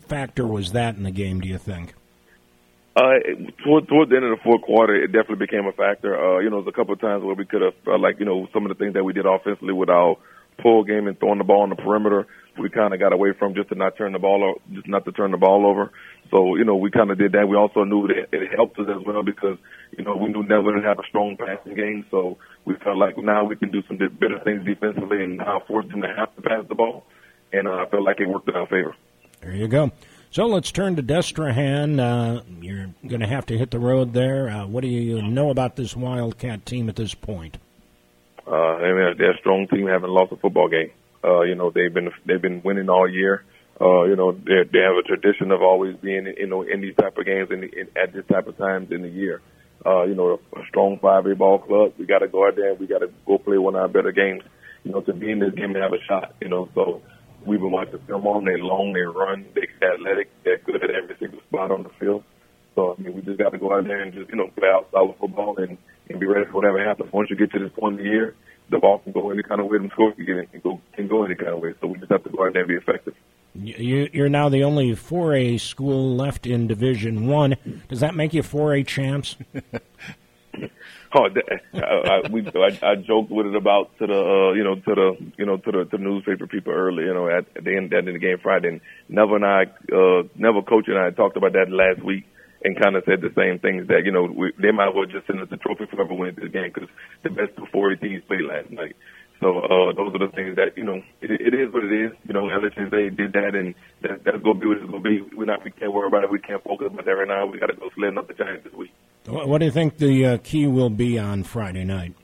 [0.06, 1.40] factor was that in the game?
[1.40, 1.94] Do you think?
[2.94, 3.14] Uh,
[3.64, 6.14] toward, toward the end of the fourth quarter, it definitely became a factor.
[6.14, 8.26] Uh, you know, there's a couple of times where we could have, uh, like, you
[8.26, 10.16] know, some of the things that we did offensively with our
[10.60, 12.26] pull game and throwing the ball on the perimeter,
[12.58, 15.12] we kind of got away from just to not turn the ball, just not to
[15.12, 15.90] turn the ball over.
[16.30, 17.46] So, you know, we kind of did that.
[17.46, 19.58] We also knew that it helped us as well because,
[19.96, 22.06] you know, we knew didn't have a strong passing game.
[22.10, 25.86] So we felt like now we can do some better things defensively and now force
[25.88, 27.04] them to have to pass the ball.
[27.52, 28.94] And uh, I felt like it worked in our favor.
[29.42, 29.92] There you go.
[30.30, 32.00] So let's turn to Destrehan.
[32.00, 34.48] Uh, you're going to have to hit the road there.
[34.48, 37.58] Uh, what do you know about this Wildcat team at this point?
[38.46, 40.90] Uh, I mean, they're a strong team, haven't lost a football game.
[41.24, 43.44] Uh, you know, they've been they've been winning all year.
[43.80, 46.96] Uh, you know, they they have a tradition of always being, you know, in these
[46.96, 49.40] type of games and in, at this type of times in the year.
[49.84, 51.94] Uh, you know, a, a strong 5A ball club.
[51.98, 53.88] We got to go out there and we got to go play one of our
[53.88, 54.42] better games,
[54.84, 56.68] you know, to be in this game and have a shot, you know.
[56.74, 57.02] So
[57.44, 58.44] we've been watching film on.
[58.44, 62.22] They long, they run, they're athletic, they're good at every single spot on the field.
[62.74, 64.68] So I mean, we just got to go out there and just you know play
[64.68, 67.12] out solid football and and be ready for whatever happens.
[67.12, 68.34] Once you get to this point in the year,
[68.72, 70.80] the ball can go any kind of way, the score can get in, can go
[70.94, 71.74] can go any kind of way.
[71.80, 73.14] So we just have to go out there and be effective.
[73.54, 77.56] You, you're now the only 4A school left in Division One.
[77.88, 79.36] Does that make you 4A champs?
[81.14, 81.28] Oh,
[81.74, 84.94] I, I, we I, I joked with it about to the uh, you know to
[84.94, 87.76] the you know to the, to the newspaper people early you know at, at the
[87.76, 88.68] end at the end of the game Friday.
[88.68, 88.80] And
[89.10, 89.62] Neville and I,
[89.94, 92.24] uh, Neville coach and I talked about that last week
[92.64, 95.06] and kind of said the same things that you know we, they might as well
[95.06, 96.88] just send us the trophy for whoever wins this game because
[97.22, 98.96] the best two 4A teams played last night.
[99.40, 102.12] So uh, those are the things that you know it, it is what it is.
[102.26, 105.20] You know, they did that, and that, that's gonna be what it's gonna be.
[105.34, 106.30] We're not we can't worry about it.
[106.30, 107.46] We can't focus on that right now.
[107.46, 108.92] We got to go sledding up the Giants this week.
[109.26, 112.14] What do you think the uh, key will be on Friday night?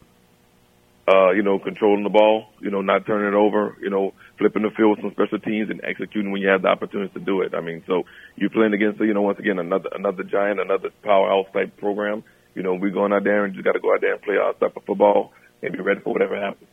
[1.09, 4.63] Uh, you know, controlling the ball, you know, not turning it over, you know, flipping
[4.63, 7.43] the field with some special teams and executing when you have the opportunity to do
[7.43, 7.55] it.
[7.55, 8.05] I mean, so
[8.37, 12.25] you're playing against, you know, once again, another, another giant, another powerhouse type program.
[12.55, 14.37] You know, we're going out there and just got to go out there and play
[14.37, 16.69] our type of football and be ready for whatever happens.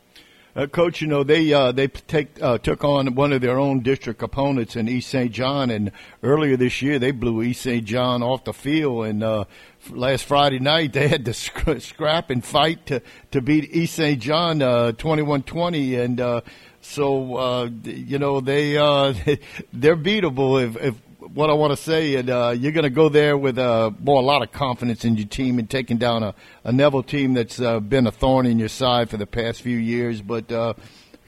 [0.56, 3.82] Uh, Coach, you know they uh, they take uh, took on one of their own
[3.82, 5.30] district opponents in East St.
[5.30, 5.92] John, and
[6.24, 7.84] earlier this year they blew East St.
[7.84, 9.06] John off the field.
[9.06, 9.46] And uh,
[9.90, 13.02] last Friday night they had to sc- scrap and fight to
[13.32, 14.18] to beat East St.
[14.18, 16.40] John uh, twenty one twenty, and uh,
[16.86, 19.14] so uh, you know they uh,
[19.74, 20.96] they're beatable if, if
[21.34, 24.22] what I want to say, and uh, you're going to go there with uh, more
[24.22, 27.60] a lot of confidence in your team and taking down a, a Neville team that's
[27.60, 30.22] uh, been a thorn in your side for the past few years.
[30.22, 30.76] But uh,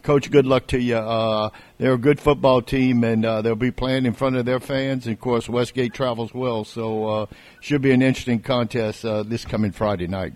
[0.04, 0.96] coach, good luck to you.
[0.96, 4.60] Uh, they're a good football team, and uh, they'll be playing in front of their
[4.60, 5.06] fans.
[5.06, 7.26] And of course, Westgate travels well, so uh,
[7.60, 10.34] should be an interesting contest uh, this coming Friday night.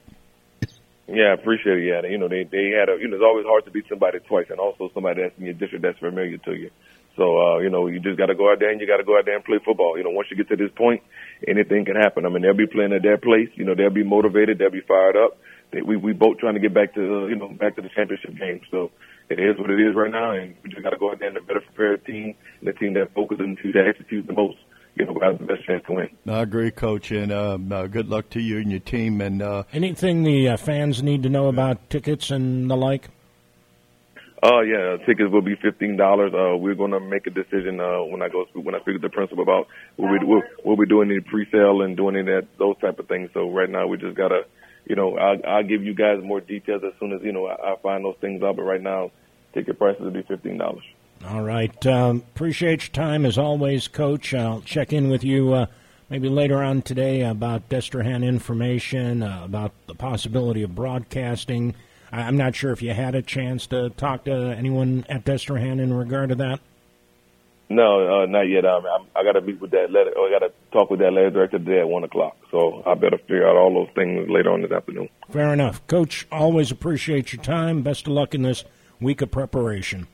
[1.12, 1.86] Yeah, I appreciate it.
[1.86, 4.20] Yeah, you know they they had a you know it's always hard to beat somebody
[4.20, 6.72] twice, and also somebody that's in your district that's familiar to you.
[7.18, 9.04] So, uh, you know, you just got to go out there and you got to
[9.04, 9.98] go out there and play football.
[9.98, 11.04] You know, once you get to this point,
[11.46, 12.26] anything can happen.
[12.26, 13.50] I mean, they'll be playing at their place.
[13.56, 14.60] You know, they'll be motivated.
[14.60, 15.38] They'll be fired up.
[15.74, 17.90] They, we, we both trying to get back to, uh, you know, back to the
[17.94, 18.62] championship game.
[18.72, 18.92] So
[19.30, 20.32] it is what it is right now.
[20.32, 22.74] And we just got to go out there and a better prepared team, and the
[22.74, 24.58] team that focuses and to execute the most.
[24.96, 26.10] You know, have the best chance to win.
[26.28, 29.22] I agree, Coach, and uh, uh, good luck to you and your team.
[29.22, 33.10] And uh, anything the uh, fans need to know about tickets and the like.
[34.44, 36.34] Uh, yeah, tickets will be fifteen dollars.
[36.34, 39.04] Uh, we're going to make a decision uh, when I go when I speak with
[39.04, 42.48] the principal about what we what, what we're doing in pre-sale and doing in that
[42.58, 43.30] those type of things.
[43.36, 44.46] So right now we just gotta,
[44.86, 47.74] you know, I'll, I'll give you guys more details as soon as you know I,
[47.74, 48.56] I find those things out.
[48.56, 49.12] But right now,
[49.54, 50.86] ticket prices will be fifteen dollars.
[51.28, 51.86] All right.
[51.86, 54.34] Um, appreciate your time as always, Coach.
[54.34, 55.66] I'll check in with you uh,
[56.10, 61.76] maybe later on today about Destrehan information, uh, about the possibility of broadcasting.
[62.12, 65.80] I- I'm not sure if you had a chance to talk to anyone at Destrehan
[65.80, 66.60] in regard to that.
[67.70, 68.66] No, uh, not yet.
[68.66, 70.12] Um, I'm, I got to meet with that letter.
[70.18, 72.36] Or I got to talk with that letter director today at one o'clock.
[72.50, 75.08] So I better figure out all those things later on this afternoon.
[75.30, 75.86] Fair enough.
[75.88, 77.82] Coach, always appreciate your time.
[77.82, 78.66] Best of luck in this
[79.00, 80.08] week of preparation.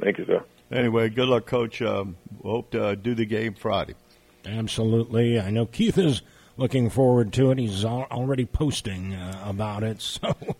[0.00, 0.44] Thank you, sir.
[0.70, 1.80] Anyway, good luck, Coach.
[1.82, 3.94] Um, hope to uh, do the game Friday.
[4.44, 5.40] Absolutely.
[5.40, 6.22] I know Keith is
[6.56, 7.58] looking forward to it.
[7.58, 10.02] He's al- already posting uh, about it.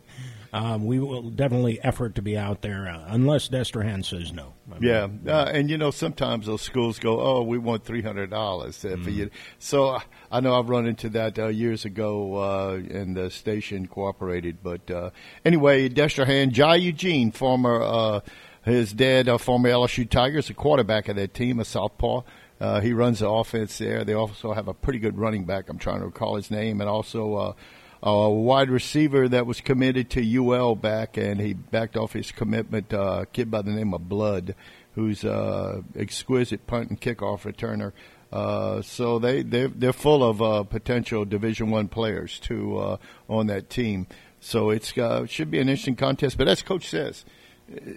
[0.51, 4.55] So um, we will definitely effort to be out there uh, unless Destrehan says no.
[4.75, 8.01] I mean, Yeah, uh, and you know sometimes those schools go, "Oh, we want three
[8.01, 10.01] hundred dollars for you." So uh,
[10.33, 14.63] I know I've run into that uh, years ago, uh, and the station cooperated.
[14.63, 15.11] But uh,
[15.45, 18.21] anyway, Destrehan, Jai Eugene, former uh,
[18.69, 22.23] his dad, uh, former LSU Tigers, a quarterback of that team, a southpaw.
[22.61, 24.05] Uh, he runs the offense there.
[24.05, 25.69] They also have a pretty good running back.
[25.69, 27.35] I'm trying to recall his name, and also.
[27.35, 27.53] Uh,
[28.01, 32.95] a wide receiver that was committed to UL back, and he backed off his commitment.
[32.95, 34.55] Uh, a kid by the name of Blood,
[34.95, 37.93] who's uh, exquisite punt and kickoff returner.
[38.31, 42.97] Uh, so they they're, they're full of uh, potential Division One players too uh,
[43.29, 44.07] on that team.
[44.41, 46.37] So it's uh, should be an interesting contest.
[46.39, 47.25] But as Coach says,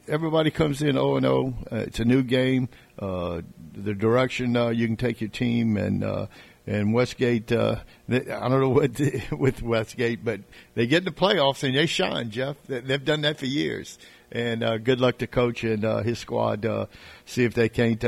[0.08, 1.54] everybody comes in 0 and 0.
[1.72, 2.70] Uh, It's a new game.
[3.00, 3.42] Uh,
[3.74, 6.04] the direction uh, you can take your team and.
[6.04, 6.28] Uh,
[6.68, 8.92] and Westgate, uh, they, I don't know what
[9.32, 10.42] with Westgate, but
[10.76, 12.56] they get in the playoffs and they shine, Jeff.
[12.68, 13.98] They, they've done that for years.
[14.32, 16.64] And uh, good luck to coach and his squad.
[16.64, 16.86] Uh,
[17.26, 18.04] see if they can't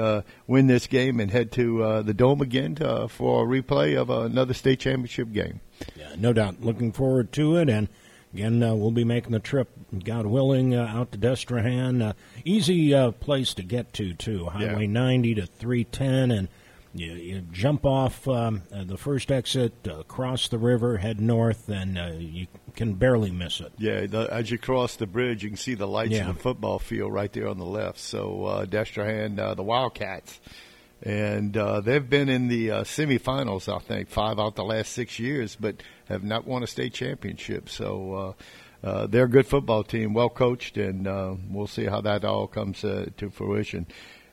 [0.45, 4.11] win this game and head to uh, the dome again uh, for a replay of
[4.11, 5.59] another state championship game.
[5.95, 6.61] Yeah, no doubt.
[6.61, 7.69] Looking forward to it.
[7.69, 7.89] And
[8.33, 9.69] again, uh, we'll be making the trip,
[10.03, 12.01] God willing, uh, out to Destrehan.
[12.01, 12.13] Uh,
[12.45, 14.45] easy uh, place to get to, too.
[14.45, 14.91] Highway Yeah.
[14.91, 16.31] 90 to 310.
[16.31, 16.47] And
[16.95, 21.67] you, you jump off um, uh, the first exit, uh, cross the river, head north,
[21.69, 23.71] and uh, you can barely miss it.
[23.77, 26.29] Yeah, the, as you cross the bridge, you can see the lights Yeah.
[26.29, 27.97] of the football field right there on the left.
[27.99, 30.39] So uh, Destrehan, uh, the Wildcats,
[31.01, 35.19] and uh, they've been in the uh, semifinals, I think, five out the last six
[35.19, 37.69] years, but have not won a state championship.
[37.69, 38.35] So
[38.83, 42.25] uh, uh, they're a good football team, well coached, and uh, we'll see how that
[42.25, 43.87] all comes uh, to fruition.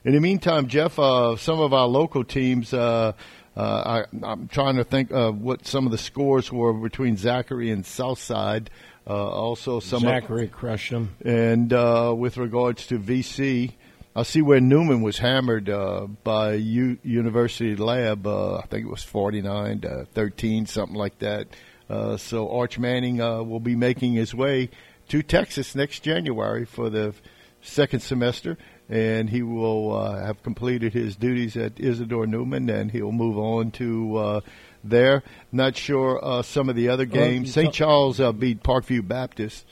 [0.04, 2.72] In the meantime, Jeff, uh, some of our local teams.
[2.72, 3.12] Uh,
[3.56, 7.70] uh, I, I'm trying to think of what some of the scores were between Zachary
[7.70, 8.70] and Southside.
[9.06, 11.16] Uh, also, some of- Zachary crushed them.
[11.24, 13.72] and uh, with regards to VC,
[14.20, 18.26] I see where Newman was hammered uh, by U- University Lab.
[18.26, 21.48] Uh, I think it was 49 to 13, something like that.
[21.88, 24.68] Uh, so Arch Manning uh, will be making his way
[25.09, 27.14] to Texas next January for the
[27.62, 28.59] second semester,
[28.90, 33.70] and he will uh, have completed his duties at Isidore Newman, and he'll move on
[33.72, 34.40] to uh,
[34.85, 35.22] there.
[35.50, 37.54] Not sure uh, some of the other games.
[37.54, 37.72] St.
[37.72, 39.64] Charles uh, beat Parkview Baptist.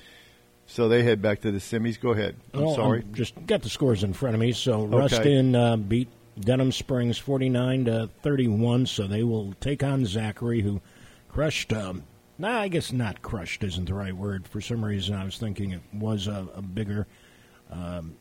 [0.70, 1.98] So they head back to the semis.
[1.98, 2.36] Go ahead.
[2.52, 3.00] I'm Well, sorry.
[3.00, 4.52] I'm just got the scores in front of me.
[4.52, 4.96] So Okay.
[4.96, 8.84] Ruston uh, beat Denham Springs 49 to 31.
[8.86, 10.80] So they will take on Zachary, who
[11.30, 11.72] crushed.
[11.72, 12.04] Um,
[12.36, 14.46] nah, I guess not crushed isn't the right word.
[14.46, 17.06] For some reason, I was thinking it was a, a bigger
[17.70, 18.16] um,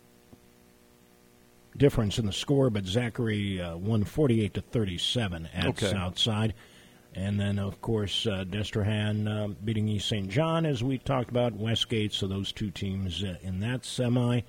[1.75, 5.91] difference in the score, but Zachary uh, won 48 to 37 at Okay.
[5.91, 6.53] Southside.
[7.17, 10.29] And then, of course, uh, Destrehan uh, beating East St.
[10.29, 12.13] John, as we talked about, Westgate.
[12.13, 14.41] So those two teams uh, in that semi.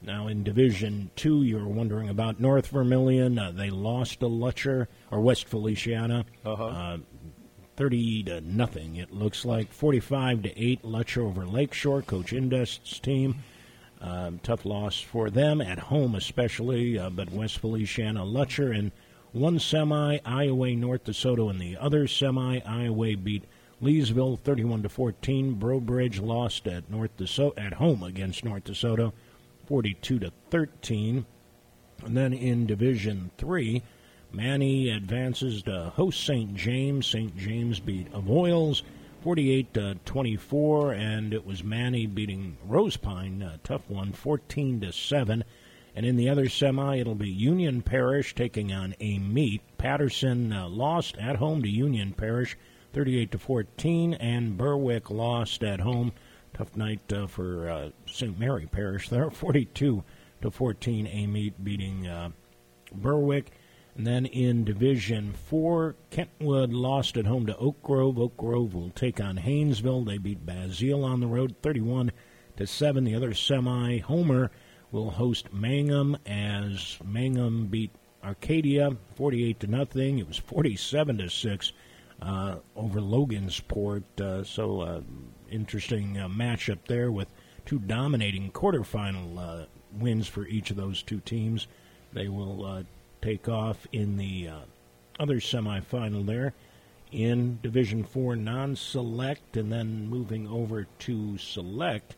[0.00, 3.36] Now in Division Two, you're wondering about North Vermilion.
[3.38, 6.64] Uh, they lost to Lutcher or West Feliciana, Uh-huh.
[6.66, 6.98] uh,
[7.76, 8.94] thirty to nothing.
[8.96, 10.82] It looks like forty-five to eight.
[10.84, 12.02] Lutcher over Lakeshore.
[12.02, 13.36] Coach Indust's team.
[14.00, 16.96] Um, tough loss for them at home, especially.
[16.98, 18.92] Uh, but West Feliciana, Lutcher, in
[19.34, 22.60] one semi, Iowa North DeSoto in the other semi.
[22.60, 23.44] Iowa beat
[23.82, 25.54] Leesville 31 to 14.
[25.54, 29.12] Breaux Bridge lost at North DeSoto at home against North DeSoto
[29.66, 31.26] 42 to 13.
[32.04, 33.82] And then in Division 3,
[34.34, 36.56] Many advances to host St.
[36.56, 37.06] James.
[37.06, 37.36] St.
[37.36, 38.82] James beat Avoyelles
[39.22, 45.44] 48 to 24, and it was Many beating Rosepine, a tough one, 14 to 7.
[45.94, 49.62] And in the other semi, it'll be Union Parish taking on Amite.
[49.78, 52.56] Patterson uh, lost at home to Union Parish,
[52.92, 56.12] 38 to 14, and Berwick lost at home
[56.52, 58.38] tough night uh, for uh, St.
[58.38, 60.02] Mary Parish there, 42
[60.42, 61.06] to 14.
[61.06, 62.30] Amite beating uh,
[62.92, 63.52] Berwick.
[63.96, 68.18] And then in Division 4, Kentwood lost at home to Oak Grove.
[68.18, 70.04] Oak Grove will take on Haynesville.
[70.04, 72.10] They beat Basile on the road 31
[72.56, 73.04] to 7.
[73.04, 74.50] The other semi, Homer,
[74.94, 77.90] will host Mangham as Mangham beat
[78.22, 80.20] Arcadia 48 to nothing.
[80.20, 81.72] It was 47 to 6
[82.22, 84.04] uh, over Logansport.
[84.20, 85.00] Uh, so, uh,
[85.50, 87.26] interesting uh, matchup there with
[87.66, 89.66] two dominating quarterfinal uh,
[89.98, 91.66] wins for each of those two teams.
[92.12, 92.82] They will uh,
[93.20, 94.48] take off in the
[95.18, 96.54] other semifinal there
[97.10, 102.14] in Division 4 non select, and then moving over to select.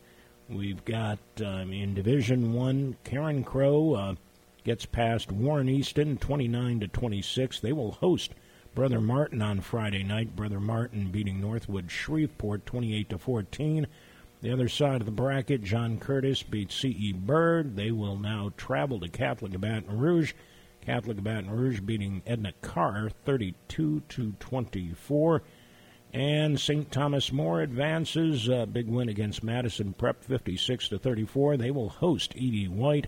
[0.49, 4.15] We've got um, in Division 1, Carencro uh,
[4.63, 7.59] gets past Warren Easton 29 to 26.
[7.59, 8.33] They will host
[8.73, 10.35] Brother Martin on Friday night.
[10.35, 13.87] Brother Martin beating Northwood Shreveport 28 to 14.
[14.41, 17.13] The other side of the bracket, John Curtis beats C.E.
[17.13, 17.75] Byrd.
[17.75, 20.33] They will now travel to Catholic Baton Rouge
[20.87, 25.43] Catholic Baton Rouge beating Edna Karr 32 to 24.
[26.17, 26.91] And St.
[26.91, 28.47] Thomas More advances.
[28.49, 31.57] A big win against Madison Prep 56 to 34.
[31.57, 32.69] They will host E.D.
[32.69, 33.05] White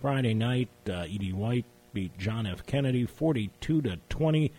[0.00, 0.68] Friday night.
[0.88, 1.32] Uh, E.D.
[1.32, 2.64] White beat John F.
[2.64, 4.52] Kennedy 42 to 20.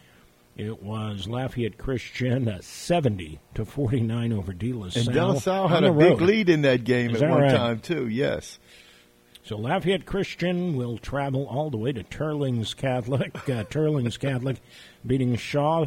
[0.58, 5.04] It was Lafayette Christian uh, 70 to 49 over De La Salle.
[5.06, 7.42] And De La Salle had a big lead in that game Is at that one
[7.44, 7.56] right?
[7.56, 8.10] time too.
[8.10, 8.60] Yes.
[9.46, 13.34] So Lafayette Christian will travel all the way to Teurlings Catholic.
[13.48, 14.58] Uh, Teurlings Catholic
[15.06, 15.86] beating Shaw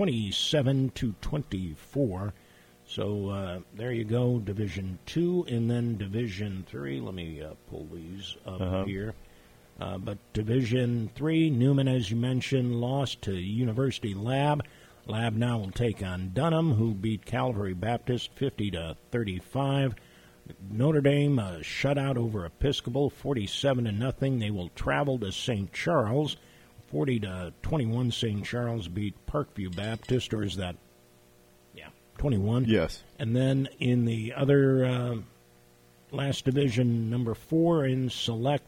[0.00, 2.34] 27 to 24.
[2.86, 7.00] So uh, there you go, Division Two, and then Division Three.
[7.00, 8.84] Let me uh, pull these up Uh-huh.
[8.84, 9.14] here.
[9.80, 14.64] Uh, but Division Three, Newman, as you mentioned, lost to University Lab.
[15.06, 19.94] Lab now will take on Dunham, who beat Calvary Baptist 50 to 35.
[20.70, 24.38] Notre Dame uh, shutout over Episcopal, 47 to nothing.
[24.40, 25.72] They will travel to St.
[25.72, 26.36] Charles,
[26.88, 28.10] 40 to 21.
[28.10, 28.44] St.
[28.44, 30.76] Charles beat Parkview Baptist, or is that?
[31.74, 32.64] Yeah, 21.
[32.66, 33.02] Yes.
[33.18, 35.16] And then in the other uh,
[36.10, 38.66] last division, number four in select,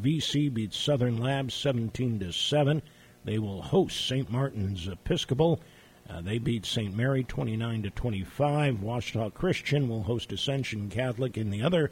[0.00, 2.82] VC beats Southern Labs 17 to seven.
[3.24, 4.30] They will host St.
[4.30, 5.60] Martin's Episcopal.
[6.08, 6.94] Uh, they beat St.
[6.94, 8.76] Mary 29 to 25.
[8.82, 11.90] Ouachita Christian will host Ascension Catholic in the other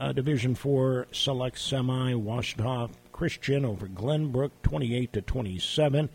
[0.00, 2.12] uh, Division 4 select semi.
[2.14, 6.10] Ouachita Christian over Glenbrook 28 to 27.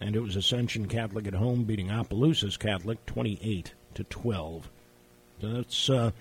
[0.00, 4.70] And it was Ascension Catholic at home beating Opelousas Catholic 28 to 12.
[5.40, 6.12] So that's uh,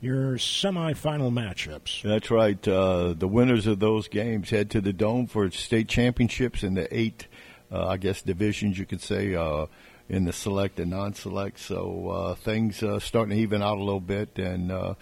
[0.00, 2.02] your semifinal matchups.
[2.02, 2.66] That's right.
[2.66, 6.94] Uh, the winners of those games head to the Dome for state championships in the
[6.96, 7.26] eight,
[7.70, 9.66] uh, I guess, divisions you could say, uh,
[10.08, 11.58] in the select and non-select.
[11.58, 14.38] So uh, things uh, starting to even out a little bit.
[14.38, 14.94] And uh,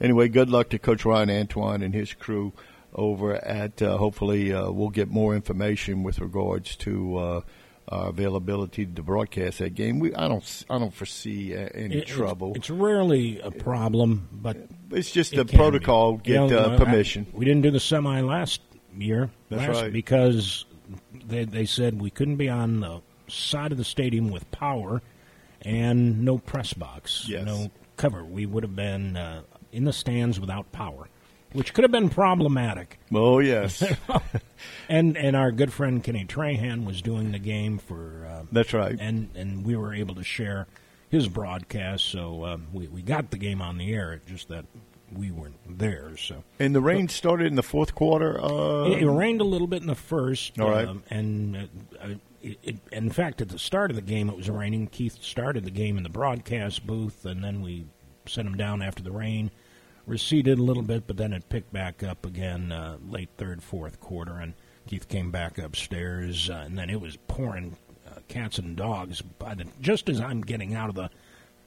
[0.00, 2.52] anyway, good luck to Coach Ryan Antoine and his crew
[2.94, 3.80] over at.
[3.82, 7.16] Uh, hopefully, uh, we'll get more information with regards to.
[7.18, 7.40] Uh,
[7.90, 12.06] our availability to broadcast that game, we I don't I don't foresee uh, any It-
[12.06, 12.52] trouble.
[12.54, 14.58] It's, rarely a problem, but
[14.90, 16.32] It's just it the protocol be.
[16.32, 17.26] You get know, uh, I- permission.
[17.32, 18.60] we didn't do the semi last
[18.94, 19.30] year.
[19.48, 19.90] That's last- right.
[19.90, 20.66] Because
[21.28, 25.00] they they said we couldn't be on the side of the stadium with power
[25.62, 27.46] and no press box, Yes.
[27.46, 28.22] no cover.
[28.22, 31.08] We would have been uh, in the stands without power,
[31.52, 32.98] which could have been problematic.
[33.12, 33.82] Oh yes,
[34.88, 38.26] And and our good friend Kenny Trahan was doing the game for.
[38.28, 38.96] Uh, that's right.
[39.00, 40.66] and and we were able to share
[41.10, 44.20] his broadcast, so uh, we we got the game on the air.
[44.26, 44.64] Just that
[45.12, 46.16] we weren't there.
[46.16, 48.40] So And the rain started in the fourth quarter.
[48.40, 50.58] Uh, it, it rained a little bit in the first.
[50.60, 50.86] All right.
[50.86, 52.08] um, and uh, uh,
[52.42, 54.86] it, it, in fact, at the start of the game, it was raining.
[54.86, 57.86] Keith started the game in the broadcast booth, and then we
[58.26, 59.50] sent him down after the rain
[60.08, 64.00] receded a little bit, but then it picked back up again uh, late third, fourth
[64.00, 64.54] quarter, and
[64.86, 69.20] Keith came back upstairs, uh, and then it was pouring uh, cats and dogs.
[69.20, 71.10] By the just as I'm getting out of the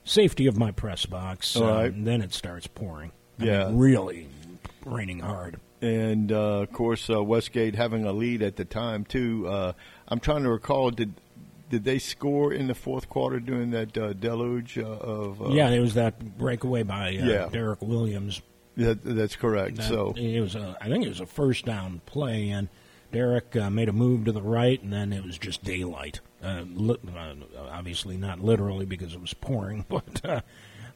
[0.03, 1.85] safety of my press box, right.
[1.93, 3.11] and then it starts pouring.
[3.39, 3.67] I Yeah.
[3.67, 4.27] mean, really
[4.85, 5.59] raining hard.
[5.83, 9.47] and uh, of course uh, Westgate having a lead at the time too.
[9.47, 9.73] Uh,
[10.07, 11.13] I'm trying to recall did
[11.71, 15.41] did they score in the fourth quarter during that uh, deluge uh, of?
[15.41, 17.49] Uh, yeah, there was that breakaway by uh, Yeah.
[17.51, 18.41] Derek Williams.
[18.77, 19.77] that, that's correct.
[19.77, 22.67] That- so it was a, I think it was a first down play, and
[23.11, 26.19] Derek uh, made a move to the right, and then it was just daylight.
[26.43, 27.33] Uh, li- uh,
[27.71, 30.41] obviously not literally because it was pouring, but uh,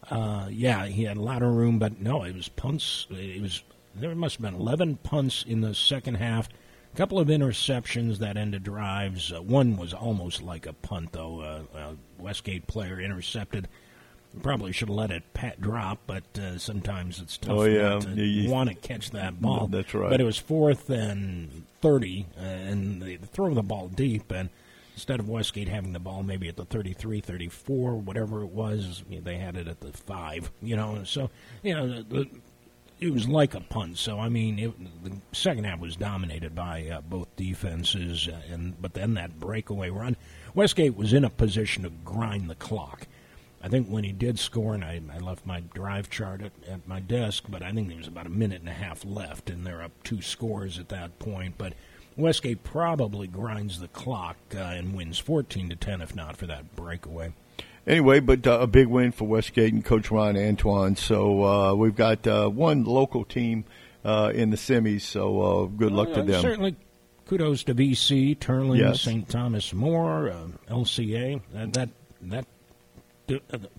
[0.09, 1.79] uh, yeah, he had a lot of room.
[1.79, 3.07] But no, it was punts.
[3.09, 3.63] It was
[3.95, 6.49] there must have been eleven punts in the second half.
[6.95, 9.29] A couple of interceptions that ended drives.
[9.33, 11.41] Uh, one was almost like a punt, though.
[11.75, 13.67] Uh, a Westgate player intercepted
[14.41, 17.99] probably should have let it pat drop, but uh, sometimes it's tough Oh, yeah.
[17.99, 19.67] to you- want to catch that ball.
[19.67, 20.09] That's right.
[20.09, 24.47] But it was fourth and 30, uh, and they throw the ball deep, and
[24.93, 29.35] instead of Westgate having the ball maybe at the 33, 34, whatever it was, they
[29.35, 31.03] had it at the 5, you know.
[31.03, 31.29] So,
[31.61, 32.29] you know, the, the,
[32.99, 33.97] it was like a punt.
[33.97, 38.81] So, I mean, it, the second half was dominated by uh, both defenses, uh, and
[38.81, 40.15] but then that breakaway run,
[40.53, 43.07] Westgate was in a position to grind the clock.
[43.61, 46.87] I think when he did score, and I, I left my drive chart at, at
[46.87, 49.65] my desk, but I think there was about a minute and a half left, and
[49.65, 51.55] they're up two scores at that point.
[51.57, 51.73] But
[52.15, 56.75] Westgate probably grinds the clock uh, and wins 14 to 10, if not for that
[56.75, 57.33] breakaway.
[57.87, 60.95] Anyway, but uh, a big win for Westgate and Coach Ryan Antoine.
[60.95, 63.65] So uh, we've got uh, one local team
[64.03, 65.01] uh, in the semis.
[65.01, 66.41] So uh, good luck to them.
[66.41, 66.75] Certainly,
[67.27, 69.01] kudos to VC, Teurling, Yes.
[69.01, 69.27] St.
[69.29, 71.41] Thomas More, uh, LCA.
[71.53, 72.45] That that
[73.27, 73.69] that.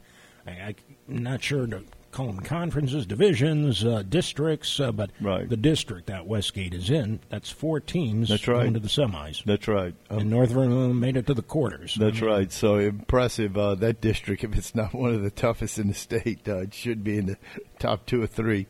[0.47, 0.75] I,
[1.09, 1.83] I'm not sure to
[2.17, 5.47] call them conferences, divisions, uh, districts, uh, but Right.
[5.49, 8.63] the district that Westgate is in, that's four teams That's right.
[8.63, 9.45] going to the semis.
[9.45, 9.95] That's right.
[10.09, 11.95] Um, and Northern made it to the quarters.
[11.95, 12.53] That's I mean, right.
[12.53, 13.59] So impressive.
[13.59, 16.73] Uh, that district, if it's not one of the toughest in the state, uh, it
[16.75, 17.37] should be in the
[17.79, 18.67] top two or three.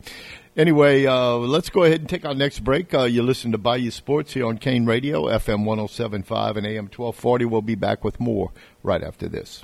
[0.57, 2.93] Anyway, uh, let's go ahead and take our next break.
[2.93, 7.45] Uh, you listen to Bayou Sports here on Kane Radio, FM 1075 and AM 1240.
[7.45, 8.51] We'll be back with more
[8.83, 9.63] right after this.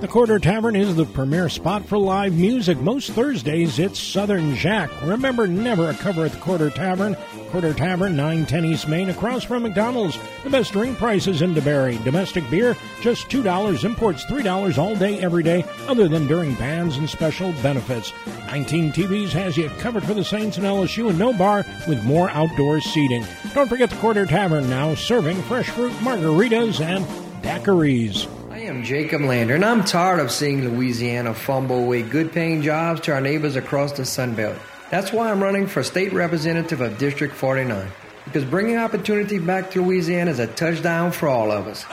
[0.00, 2.78] The Quarter Tavern is the premier spot for live music.
[2.78, 4.90] Most Thursdays, it's Southern Jack.
[5.02, 7.16] Remember, never a cover at the Quarter Tavern.
[7.50, 10.18] Quarter Tavern, 910 East Main, across from McDonald's.
[10.42, 12.02] The best drink prices in DeBerry.
[12.02, 13.84] Domestic beer, just $2.
[13.84, 18.12] Imports, $3 all day, every day, other than during bands and special benefits.
[18.46, 22.30] 19 TVs has you covered for the Saints and LSU, and no bar with more
[22.30, 23.24] outdoor seating.
[23.54, 27.04] Don't forget the Quarter Tavern now, serving fresh fruit margaritas and
[27.42, 28.28] daiquiris.
[28.54, 33.00] I am Jacob Landry, and I'm tired of seeing Louisiana fumble away good paying jobs
[33.00, 34.56] to our neighbors across the Sun Belt.
[34.92, 37.90] That's why I'm running for state representative of District 49,
[38.26, 41.84] because bringing opportunity back to Louisiana is a touchdown for all of us.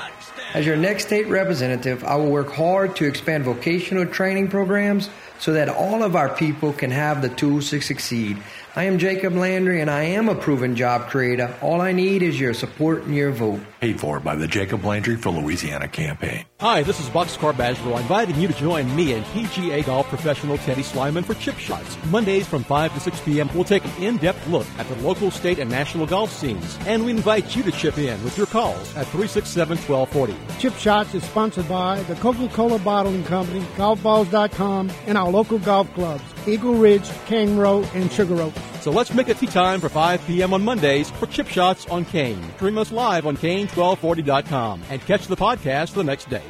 [0.54, 5.10] As your next state representative, I will work hard to expand vocational training programs
[5.40, 8.38] so that all of our people can have the tools to succeed.
[8.76, 11.58] I am Jacob Landry, and I am a proven job creator.
[11.60, 13.62] All I need is your support and your vote.
[13.82, 16.46] Paid for by the Jacob Landry for Louisiana campaign.
[16.60, 20.84] Hi, this is Boxcar Badgerville, inviting you to join me and PGA golf professional Teddy
[20.84, 21.98] Slyman for Chip Shots.
[22.12, 25.58] Mondays from 5 to 6 p.m., we'll take an in-depth look at the local, state,
[25.58, 26.78] and national golf scenes.
[26.86, 30.60] And we invite you to chip in with your calls at 367-1240.
[30.60, 36.24] Chip Shots is sponsored by the Coca-Cola Bottling Company, GolfBalls.com, and our local golf clubs,
[36.48, 38.54] Eagle Ridge, Cane Row, and Sugar Oak.
[38.82, 40.54] So let's make it tea time for 5 p.m.
[40.56, 42.42] on Mondays for Chip Shots on Kane.
[42.56, 46.42] Stream us live on Kane1240.com and catch the podcast the next day.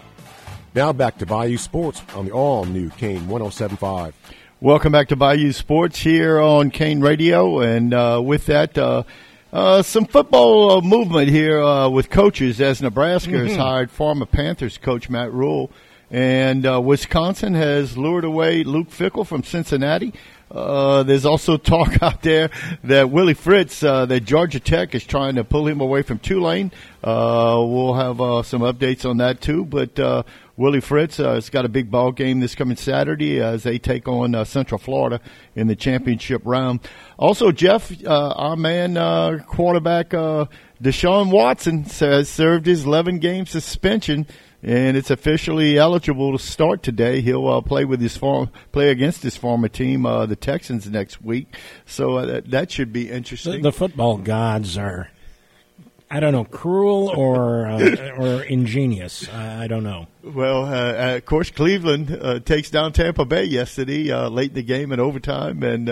[0.74, 4.16] Now back to Bayou Sports on the all new Kane 1075.
[4.62, 9.04] Welcome back to Bayou Sports here on Kane Radio, and uh, with that, uh,
[9.52, 13.58] uh, some football uh, movement here uh, with coaches as Nebraska has Mhm.
[13.58, 15.70] hired former Panthers coach Matt Rhule,
[16.10, 20.14] and uh, Wisconsin has lured away Luke Fickell from Cincinnati.
[20.52, 22.50] Uh, there's also talk out there
[22.84, 26.72] that Willie Fritz, uh, that Georgia Tech is trying to pull him away from Tulane.
[27.04, 29.64] Uh, we'll have uh, some updates on that too.
[29.64, 30.24] But uh,
[30.58, 34.46] Willie Fritz has got a big ball game this coming Saturday as they take on
[34.46, 35.22] Central Florida
[35.56, 36.82] in the championship round.
[37.18, 44.28] Also, Jeff, our man quarterback Deshaun Watson has served his 11 game suspension
[44.64, 47.22] and it's officially eligible to start today.
[47.22, 51.22] He'll uh, play with his form, play against his former team, uh, the Texans, next
[51.22, 51.56] week.
[51.86, 53.62] So uh, that, that should be interesting.
[53.62, 55.10] the football gods are
[56.14, 59.30] I don't know, cruel or uh, or ingenious.
[59.30, 60.08] I, I don't know.
[60.22, 64.64] Well, uh, of course, Cleveland uh, takes down Tampa Bay yesterday, uh, late in the
[64.64, 65.90] game in overtime, and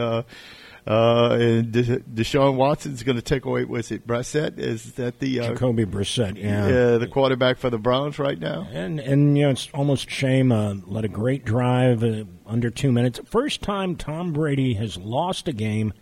[0.87, 3.65] uh, uh, and De- Deshaun Watson's going to take away.
[3.65, 4.57] Was it Brissett?
[4.57, 6.37] Is that the uh, Jacoby Brissett?
[6.37, 8.67] Yeah, yeah, the quarterback for the Browns right now.
[8.71, 10.51] And and you know it's almost a shame.
[10.51, 13.19] Uh, led a great drive uh, under two minutes.
[13.25, 15.93] First time Tom Brady has lost a game,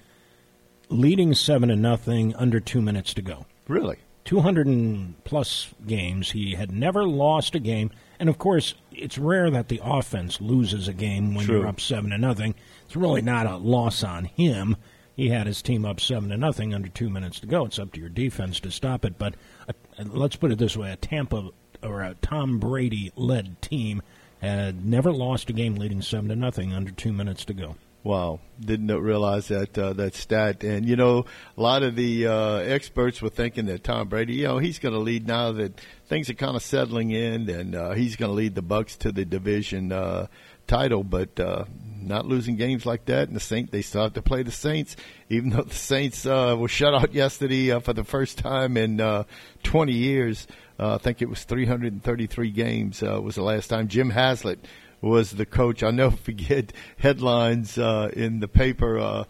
[0.90, 3.46] leading seven to nothing under two minutes to go.
[3.68, 6.32] Really, two hundred and plus games.
[6.32, 10.88] He had never lost a game, and of course, it's rare that the offense loses
[10.88, 11.60] a game when True.
[11.60, 12.56] you're up seven to nothing.
[12.88, 14.78] It's really not a loss on him.
[15.14, 17.66] He had his team up seven to nothing under two minutes to go.
[17.66, 19.18] It's up to your defense to stop it.
[19.18, 19.36] But
[19.68, 19.74] uh,
[20.06, 21.50] let's put it this way: a Tampa
[21.84, 24.02] or a Tom Brady led team
[24.42, 27.76] had never lost a game leading seven to nothing under two minutes to go.
[28.04, 30.64] Wow, didn't realize that uh, that stat.
[30.64, 31.26] And you know,
[31.58, 34.94] a lot of the uh, experts were thinking that Tom Brady, you know, he's going
[34.94, 38.36] to lead now that things are kind of settling in, and uh, he's going to
[38.36, 40.28] lead the Bucks to the division uh,
[40.68, 41.04] title.
[41.04, 41.66] But uh,
[42.08, 44.96] not losing games like that, and the Saints they still have to play the Saints,
[45.30, 49.00] even though the Saints uh, were shut out yesterday uh, for the first time in
[49.02, 49.24] uh,
[49.64, 50.48] 20 years.
[50.80, 54.60] Uh, I think it was 333 games uh, was the last time Jim Haslett
[55.02, 55.84] was the coach.
[55.84, 59.24] I'll never forget headlines uh, in the paper uh,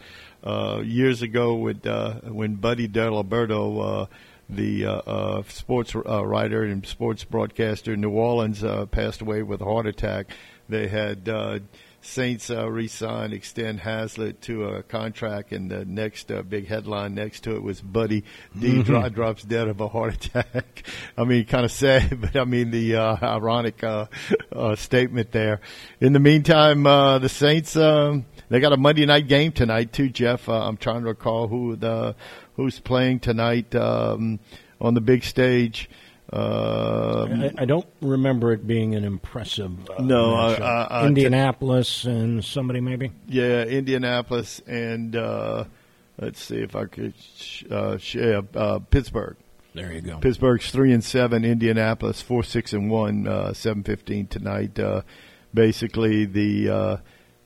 [0.44, 4.06] uh, years ago with, uh, when Buddy Diliberto, uh,
[4.50, 9.44] the uh, uh, sports uh, writer and sports broadcaster in New Orleans, uh, passed away
[9.44, 10.32] with a heart attack.
[10.70, 11.60] They had uh,
[12.02, 17.41] Saints uh, re-sign, extend Haslett to a contract, and the next uh, big headline next
[17.41, 18.24] to it was Buddy
[18.58, 18.86] D Mhm.
[18.86, 20.84] dry drops dead of a heart attack.
[21.18, 24.06] I mean, kind of sad, but I mean the uh, ironic uh,
[24.54, 25.60] uh, statement there.
[26.00, 30.10] In the meantime, uh, the Saints um, they got a Monday night game tonight too,
[30.10, 30.48] Jeff.
[30.48, 32.16] Uh, I'm trying to recall who the
[32.56, 34.39] who's playing tonight um,
[34.80, 35.89] on the big stage.
[36.34, 39.72] Um, I, I don't remember it being an impressive.
[39.90, 43.12] Uh, No, Indianapolis and somebody maybe.
[43.28, 45.64] Yeah, Indianapolis and uh,
[46.20, 47.98] let's see if I could sh- uh,
[48.56, 49.38] uh, Pittsburgh.
[49.74, 50.18] There you go.
[50.18, 51.46] Pittsburgh's three and seven.
[51.46, 53.28] Indianapolis four six and one.
[53.28, 54.78] Uh, Seven fifteen tonight.
[54.80, 55.04] Uh,
[55.54, 56.98] basically, the uh,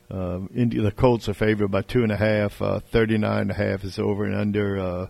[0.10, 2.62] uh, Indi- the Colts are favored by two and a half.
[2.62, 5.08] Uh, Thirty nine and a half is over and under uh,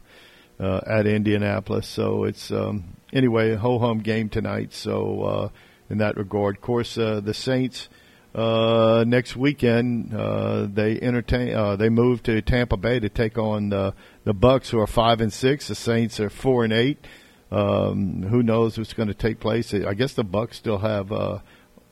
[0.60, 1.86] uh, at Indianapolis.
[1.88, 4.74] So it's um, anyway a ho hum game tonight.
[4.74, 5.49] So uh,
[5.89, 7.89] in that regard, of course, uh, the Saints.
[8.34, 11.53] Uh, next weekend, uh, they entertain.
[11.53, 13.93] Uh, they move to Tampa Bay to take on the
[14.24, 15.68] the Bucks, who are five and six.
[15.68, 17.05] The Saints are four and eight.
[17.51, 19.74] Um, who knows what's going to take place?
[19.74, 21.39] I guess the Bucks still have, uh,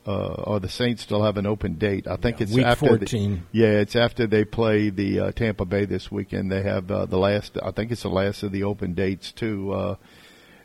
[0.07, 2.07] uh, or the Saints still have an open date.
[2.07, 2.87] I think Yeah, it's week after.
[2.87, 3.45] 14.
[3.51, 6.49] The, yeah, it's after they play the uh, Tampa Bay this weekend.
[6.49, 7.57] They have uh, the last.
[7.61, 9.97] I think it's the last of the open dates too.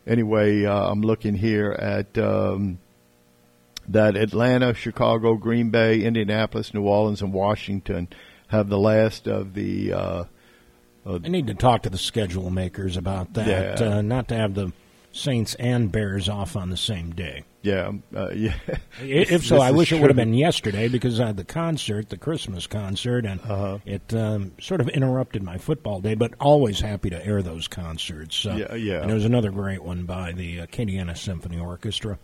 [0.07, 2.17] Anyway, uh, I'm looking here at.
[2.19, 2.79] Um,
[3.89, 8.09] that Atlanta, Chicago, Green Bay, Indianapolis, New Orleans, and Washington
[8.49, 9.93] have the last of the.
[9.93, 10.25] Uh,
[11.07, 13.79] uh, I need to talk to the schedule makers about that.
[13.81, 13.97] Yeah.
[13.97, 14.73] Uh, not to have the
[15.17, 17.45] Saints and Bears off on the same day.
[17.63, 18.55] yeah, uh, yeah.
[19.01, 21.45] If so, This I is wish it would have been yesterday because I had the
[21.45, 23.79] concert, the Christmas concert, and Uh-huh.
[23.87, 26.15] it um, sort of interrupted my football day.
[26.15, 28.45] But always happy to air those concerts.
[28.45, 29.01] Uh, Yeah, yeah.
[29.01, 32.19] And there was another great one by the uh, Acadiana Symphony Orchestra.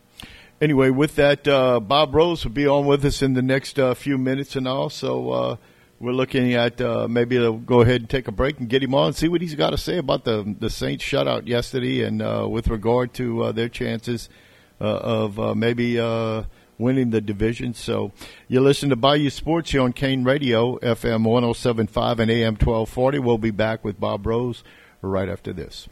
[0.61, 3.95] Anyway, with that, uh, Bob Rose will be on with us in the next uh,
[3.95, 4.91] few minutes and all.
[4.91, 5.57] So uh,
[6.01, 8.94] we're looking at uh, maybe to go ahead and take a break and get him
[8.94, 12.22] on and see what he's got to say about the the Saints shutout yesterday and
[12.22, 14.30] uh, with regard to uh, their chances
[14.80, 16.44] uh, of uh, maybe uh,
[16.78, 17.74] winning the division.
[17.74, 18.12] So
[18.48, 23.18] you listen to Bayou Sports here on Kane Radio, FM 107.5 and AM 1240.
[23.18, 24.64] We'll be back with Bob Rose
[25.03, 25.86] right after this.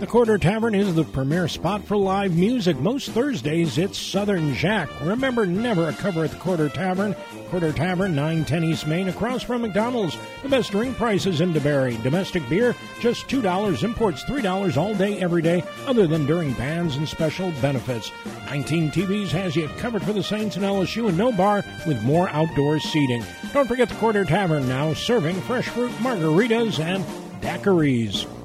[0.00, 2.78] The Quarter Tavern is the premier spot for live music.
[2.78, 4.88] Most Thursdays, it's Southern Jack.
[5.00, 7.14] Remember, never a cover at the Quarter Tavern.
[7.48, 10.18] Quarter Tavern, 910 East Main, across from McDonald's.
[10.42, 12.02] The best drink prices in DeBerry.
[12.02, 13.82] Domestic beer, just $2.
[13.84, 18.10] Imports, $3 all day, every day, other than during bands and special benefits.
[18.46, 22.28] 19 TVs has you covered for the Saints and LSU and no bar with more
[22.30, 23.24] outdoor seating.
[23.52, 27.04] Don't forget the Quarter Tavern now serving fresh fruit margaritas and
[27.40, 28.26] daiquiris.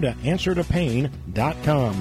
[0.00, 1.94] to answertopain.com.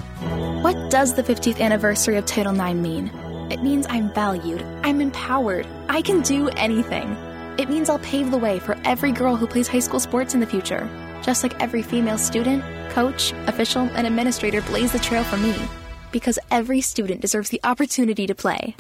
[0.64, 3.12] What does the 50th anniversary of Title IX mean?
[3.52, 7.18] It means I'm valued, I'm empowered, I can do anything.
[7.60, 10.40] It means I'll pave the way for every girl who plays high school sports in
[10.40, 10.90] the future,
[11.22, 15.56] just like every female student, coach, official, and administrator blaze the trail for me.
[16.12, 18.76] Because every student deserves the opportunity to play.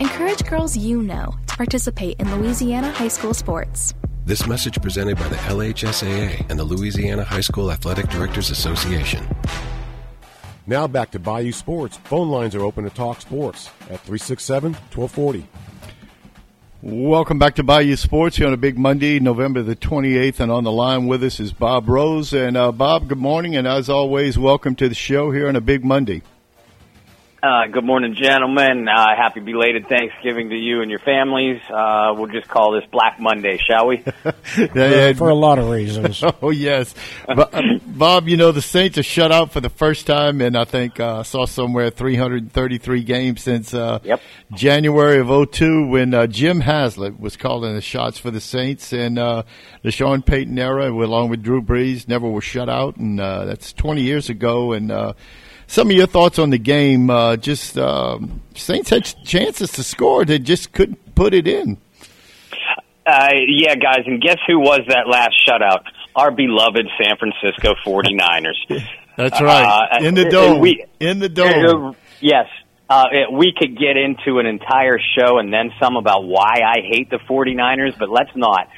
[0.00, 3.94] Encourage girls you know to participate in Louisiana high school sports.
[4.26, 9.22] This message presented by the LHSAA and the Louisiana High School Athletic Directors Association.
[10.66, 11.98] Now back to Bayou Sports.
[12.04, 15.46] Phone lines are open to talk sports at 367 1240.
[16.80, 20.40] Welcome back to Bayou Sports here on a big Monday, November the 28th.
[20.40, 22.32] And on the line with us is Bob Rose.
[22.32, 23.56] And uh, Bob, good morning.
[23.56, 26.22] And as always, welcome to the show here on a big Monday.
[27.44, 28.88] Uh, good morning, gentlemen.
[28.88, 31.60] Uh, happy belated Thanksgiving to you and your families.
[31.68, 34.02] Uh, we'll just call this Black Monday, shall we?
[34.74, 36.24] yeah, for a lot of reasons.
[36.42, 36.94] oh yes,
[37.84, 38.28] Bob.
[38.28, 41.22] You know the Saints are shut out for the first time, and I think uh,
[41.22, 44.22] saw somewhere 333 games since uh, yep.
[44.54, 49.18] January of 02 when uh, Jim Haslett was calling the shots for the Saints, and
[49.18, 49.42] uh,
[49.82, 53.74] the Sean Payton era, along with Drew Brees, never was shut out, and uh, that's
[53.74, 55.14] 20 years ago, and.
[55.64, 57.10] Uh, some of your thoughts on the game.
[57.10, 61.78] Uh, just um, Saints had chances to score, they just couldn't put it in.
[63.06, 65.84] Uh, yeah, guys, and guess who was that last shutout?
[66.16, 68.82] Our beloved San Francisco 49ers.
[69.16, 69.88] That's right.
[69.92, 70.60] Uh, in the dome.
[70.60, 71.86] We, in the dome.
[71.86, 72.46] Uh, yes.
[72.88, 76.80] Uh, it, we could get into an entire show and then some about why I
[76.82, 78.68] hate the 49ers, but let's not.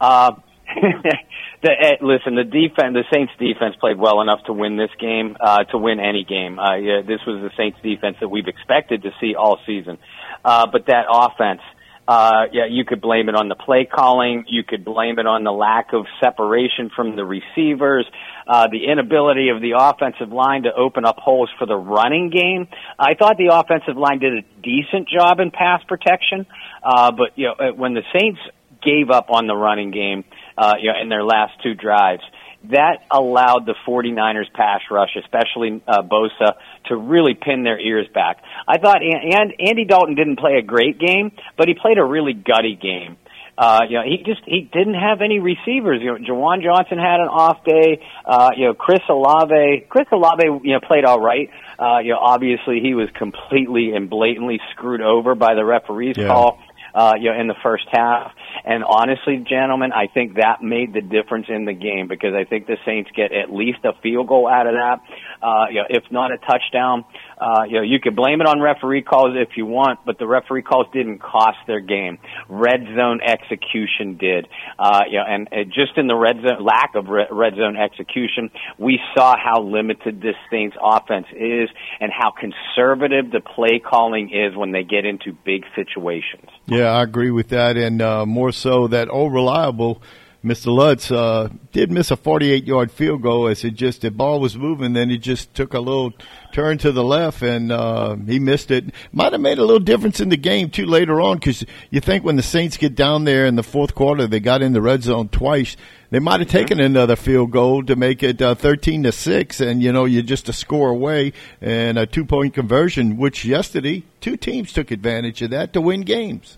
[0.00, 0.32] Uh,
[1.66, 5.36] the, uh, listen, the defense, the Saints defense played well enough to win this game,
[5.40, 6.58] uh, to win any game.
[6.58, 9.98] Uh, yeah, this was the Saints defense that we've expected to see all season.
[10.44, 11.60] Uh, but that offense,
[12.06, 14.44] uh, yeah, you could blame it on the play calling.
[14.46, 18.06] You could blame it on the lack of separation from the receivers,
[18.46, 22.68] uh, the inability of the offensive line to open up holes for the running game.
[22.96, 26.46] I thought the offensive line did a decent job in pass protection,
[26.84, 28.38] uh, but you know when the Saints
[28.86, 30.22] gave up on the running game,
[30.56, 32.22] uh, you know, in their last two drives.
[32.70, 36.54] That allowed the 49ers pass rush, especially uh, Bosa,
[36.86, 38.38] to really pin their ears back.
[38.66, 42.32] I thought, and Andy Dalton didn't play a great game, but he played a really
[42.32, 43.18] gutty game.
[43.58, 46.00] Uh, you know, he just he didn't have any receivers.
[46.02, 48.04] You know, Juwan Johnson had an off day.
[48.24, 51.48] Uh, you know, Chris Olave, Chris Olave, you know, played all right.
[51.78, 56.26] Uh, you know, obviously he was completely and blatantly screwed over by the referee's yeah.
[56.26, 56.58] call
[56.96, 58.32] uh, you know, in the first half.
[58.66, 62.66] And honestly, gentlemen, I think that made the difference in the game because I think
[62.66, 65.00] the Saints get at least a field goal out of that.
[65.40, 67.04] Uh, you know, if not a touchdown,
[67.38, 70.26] uh, you know, you could blame it on referee calls if you want, but the
[70.26, 72.18] referee calls didn't cost their game.
[72.48, 74.48] Red zone execution did.
[74.78, 77.76] Uh, you know, and uh, just in the red zone, lack of re- red zone
[77.76, 81.68] execution, we saw how limited this Saints offense is
[82.00, 86.48] and how conservative the play calling is when they get into big situations.
[86.66, 90.02] Yeah, I agree with that, and uh, more so that oh reliable
[90.46, 90.72] Mr.
[90.72, 94.56] Lutz uh, did miss a 48 yard field goal as it just the ball was
[94.56, 94.92] moving.
[94.92, 96.12] Then he just took a little
[96.52, 98.84] turn to the left and uh, he missed it.
[99.10, 102.22] Might have made a little difference in the game too later on because you think
[102.22, 105.02] when the Saints get down there in the fourth quarter, they got in the red
[105.02, 105.76] zone twice.
[106.10, 109.82] They might have taken another field goal to make it uh, 13 to six, and
[109.82, 113.16] you know you're just a score away and a two point conversion.
[113.16, 116.56] Which yesterday two teams took advantage of that to win games.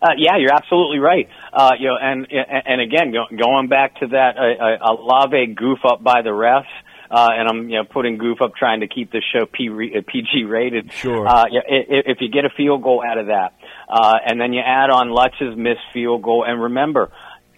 [0.00, 1.28] Uh, yeah, you're absolutely right.
[1.52, 5.78] Uh, you know, and and again, go, going back to that uh, uh, Olave goof
[5.84, 6.64] up by the refs.
[7.10, 10.02] Uh, and I'm, you know, putting goof up trying to keep the show P- uh,
[10.06, 10.92] PG rated.
[10.92, 11.26] Sure.
[11.26, 13.54] Uh, yeah, if, if you get a field goal out of that,
[13.88, 17.10] uh, and then you add on Lutz's missed field goal, and remember,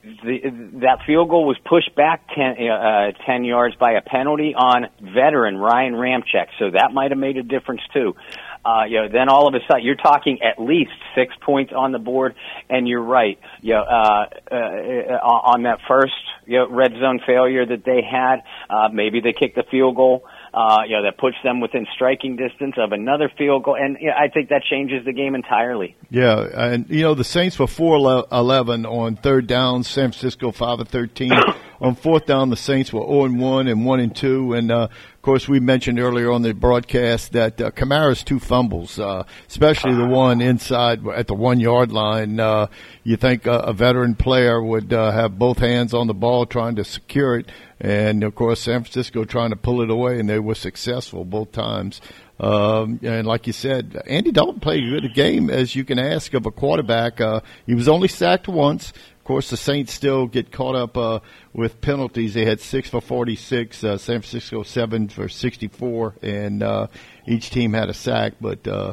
[0.02, 0.38] the,
[0.80, 5.56] that field goal was pushed back 10, uh, 10 yards by a penalty on veteran
[5.56, 8.14] Ryan Ramczyk, so that might have made a difference too.
[8.64, 11.92] Uh, you know, then all of a sudden you're talking at least six points on
[11.92, 12.34] the board,
[12.68, 13.38] and you're right.
[13.60, 16.12] You know, uh, uh, on that first
[16.46, 20.24] you know, red zone failure that they had, uh, maybe they kicked the field goal
[20.52, 23.76] uh, you know, that puts them within striking distance of another field goal.
[23.76, 25.96] And you know, I think that changes the game entirely.
[26.10, 26.40] Yeah.
[26.40, 30.88] And, you know, the Saints were 4 11 on third down, San Francisco 5 of
[30.88, 31.32] 13.
[31.80, 34.54] on fourth down, the Saints were 0 and 1 and 1 and 2.
[34.54, 34.88] And, uh,
[35.20, 39.94] of course, we mentioned earlier on the broadcast that uh, Kamara's two fumbles, uh, especially
[39.94, 42.40] the one inside at the one yard line.
[42.40, 42.68] Uh,
[43.04, 46.76] you think a, a veteran player would uh, have both hands on the ball trying
[46.76, 50.38] to secure it, and of course, San Francisco trying to pull it away, and they
[50.38, 52.00] were successful both times.
[52.38, 56.32] Um, and like you said, Andy Dalton played a good game as you can ask
[56.32, 57.20] of a quarterback.
[57.20, 61.20] Uh, he was only sacked once Of course, the Saints still get caught up uh,
[61.52, 62.34] with penalties.
[62.34, 66.86] They had six for 46, uh, San Francisco seven for 64, and uh,
[67.26, 68.92] each team had a sack, but uh,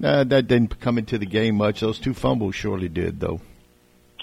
[0.00, 1.80] that didn't come into the game much.
[1.80, 3.40] Those two fumbles surely did, though.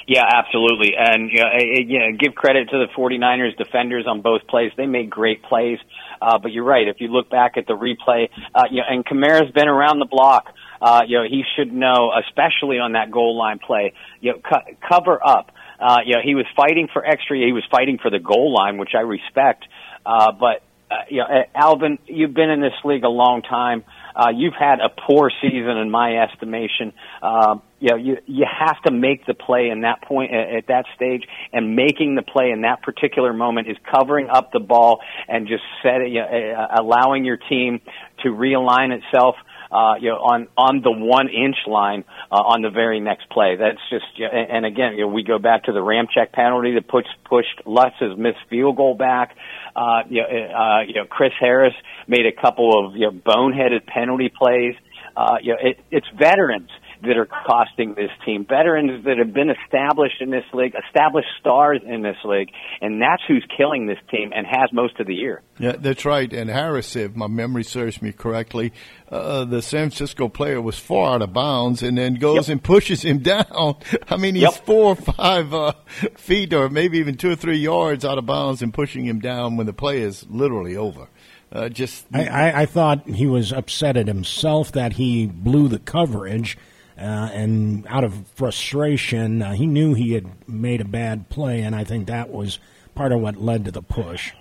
[0.07, 0.93] Yeah, absolutely.
[0.97, 4.71] And you know, give credit to the 49ers defenders on both plays.
[4.75, 5.77] They made great plays.
[6.21, 6.87] Uh, but you're right.
[6.87, 10.05] If you look back at the replay, uh, you know, and Kamara's been around the
[10.05, 14.39] block uh, you know, he should know, especially on that goal line play, you know,
[14.39, 15.51] co- cover up.
[15.81, 17.37] Uh, you know, he was fighting for extra.
[17.37, 19.65] He was fighting for the goal line, which I respect.
[20.05, 23.83] Uh, but, uh, you know, uh, Alvin, you've been in this league a long time.
[24.15, 26.93] Uh, you've had a poor season in my estimation.
[27.21, 30.67] Uh, you know, you, you have to make the play in that point at, at
[30.67, 31.23] that stage
[31.53, 35.63] and making the play in that particular moment is covering up the ball and just
[35.81, 37.79] setting, you know, uh, allowing your team
[38.23, 39.35] to realign itself
[39.71, 43.55] uh, you know, on on the one inch line uh, on the very next play.
[43.55, 47.07] That's just, and again, you know, we go back to the Ramczyk penalty that puts
[47.25, 49.35] pushed Lutz's missed field goal back.
[49.75, 51.73] Uh, you know, uh, you know, Chris Harris
[52.07, 54.75] made a couple of you know boneheaded penalty plays.
[55.15, 56.69] Uh, you know, it, it's veterans
[57.01, 58.45] that are costing this team.
[58.47, 63.21] Veterans that have been established in this league, established stars in this league, and that's
[63.27, 65.41] who's killing this team and has most of the year.
[65.57, 66.31] Yeah, that's right.
[66.31, 68.73] And Harris, if my memory serves me correctly,
[69.09, 72.53] uh, the San Francisco player was far out of bounds and then goes yep.
[72.53, 73.75] and pushes him down.
[74.09, 74.65] I mean, he's yep.
[74.65, 75.73] four or five uh,
[76.15, 79.57] feet or maybe even two or three yards out of bounds and pushing him down
[79.57, 81.07] when the play is literally over.
[81.51, 85.79] Uh, just I, I, I, thought he was upset at himself that he blew the
[85.79, 86.57] coverage
[87.01, 91.83] and out of frustration, uh, he knew he had made a bad play, and I
[91.83, 92.59] think that was
[92.95, 94.31] part of what led to the push.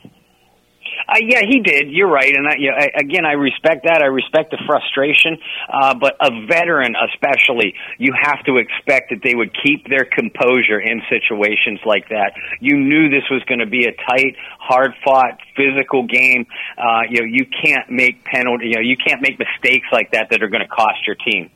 [1.08, 1.90] Uh, yeah, he did.
[1.90, 4.00] You're right, and I, know, I, again, I respect that.
[4.00, 5.38] I respect the frustration,
[5.72, 10.78] uh, but a veteran, especially, you have to expect that they would keep their composure
[10.78, 12.34] in situations like that.
[12.60, 16.46] You knew this was going to be a tight, hard-fought, physical game.
[16.78, 18.68] Uh, you know, you can't make penalty.
[18.68, 21.50] You know, you can't make mistakes like that that are going to cost your team.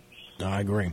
[0.44, 0.92] I agree.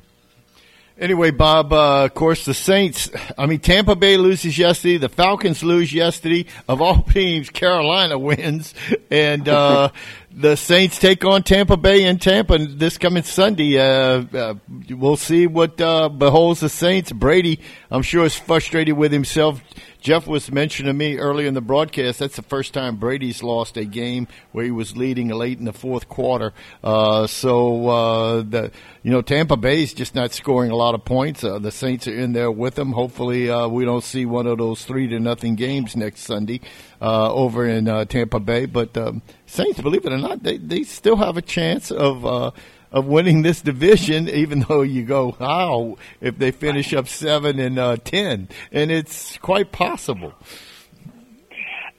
[0.97, 4.97] Anyway, Bob, uh, of course, the Saints, I mean, Tampa Bay loses yesterday.
[4.97, 6.45] The Falcons lose yesterday.
[6.67, 8.75] Of all teams, Carolina wins.
[9.09, 9.89] And uh,
[10.33, 13.77] the Saints take on Tampa Bay in Tampa this coming Sunday.
[13.77, 14.55] Uh, uh
[14.89, 17.11] we'll see what uh, beholds the Saints.
[17.11, 17.59] Brady,
[17.89, 19.61] I'm sure, is frustrated with himself
[20.01, 23.77] Jeff was mentioning to me earlier in the broadcast that's the first time Brady's lost
[23.77, 26.53] a game where he was leading late in the fourth quarter.
[26.83, 28.71] Uh, so uh, the
[29.03, 31.43] you know Tampa Bay's just not scoring a lot of points.
[31.43, 32.93] Uh, the Saints are in there with them.
[32.93, 36.61] Hopefully, we don't see one of those three to nothing games next Sunday
[37.01, 38.65] uh, over in uh, Tampa Bay.
[38.65, 42.51] But um, Saints, believe it or not, they they still have a chance of uh,
[42.91, 47.79] of winning this division, even though you go, how if they finish up seven and
[47.79, 50.33] uh, ten, and it's quite possible.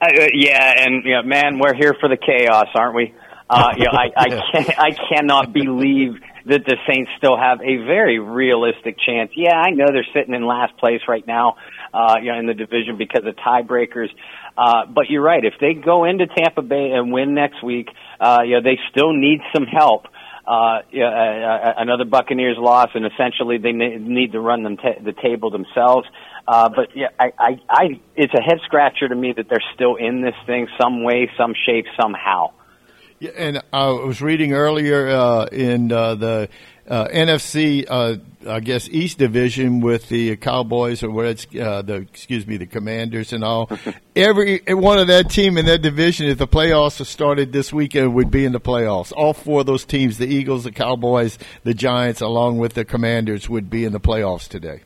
[0.01, 3.13] Uh, uh yeah, and you know, man, we're here for the chaos, aren't we?
[3.49, 7.77] Uh, you know, I, I, can, I cannot believe that the Saints still have a
[7.85, 9.31] very realistic chance.
[9.35, 11.55] Yeah, I know they're sitting in last place right now,
[11.93, 14.09] uh, you know, in the division because of tiebreakers.
[14.57, 15.43] Uh, but you're right.
[15.43, 17.89] If they go into Tampa Bay and win next week,
[18.19, 20.07] uh, you know, they still need some help
[20.45, 24.99] uh, yeah, uh, uh, another Buccaneers loss, and essentially they need to run them ta-
[25.03, 26.07] the table themselves.
[26.47, 27.83] Uh, but yeah, I, I, I,
[28.15, 31.53] it's a head scratcher to me that they're still in this thing some way, some
[31.65, 32.51] shape, somehow.
[33.19, 36.49] Yeah, and I was reading earlier uh, in uh, the
[36.87, 38.17] uh, NFC, uh,
[38.47, 42.65] I guess East Division with the Cowboys or where it's uh, the excuse me the
[42.65, 43.69] Commanders and all.
[44.15, 48.13] Every one of that team in that division, if the playoffs have started this weekend,
[48.13, 49.13] would be in the playoffs.
[49.15, 53.49] All four of those teams, the Eagles, the Cowboys, the Giants, along with the Commanders,
[53.49, 54.81] would be in the playoffs today.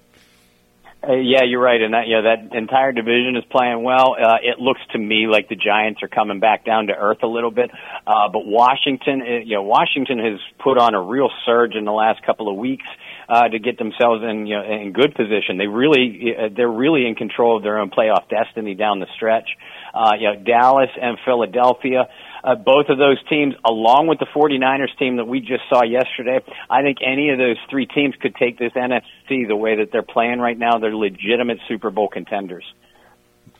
[1.07, 4.17] Uh, yeah, you're right, and that yeah, that entire division is playing well.
[4.19, 7.27] Uh, it looks to me like the Giants are coming back down to earth a
[7.27, 7.71] little bit,
[8.05, 11.93] uh, but Washington, uh, you know, Washington has put on a real surge in the
[11.93, 12.85] last couple of weeks
[13.29, 15.57] uh, to get themselves in you know in good position.
[15.57, 19.47] They really uh, they're really in control of their own playoff destiny down the stretch.
[19.93, 22.09] Uh, you know, Dallas and Philadelphia
[22.43, 26.39] uh, both of those teams, along with the 49ers team that we just saw yesterday,
[26.69, 30.03] I think any of those three teams could take this NFC the way that they're
[30.03, 30.77] playing right now.
[30.79, 32.65] They're legitimate Super Bowl contenders.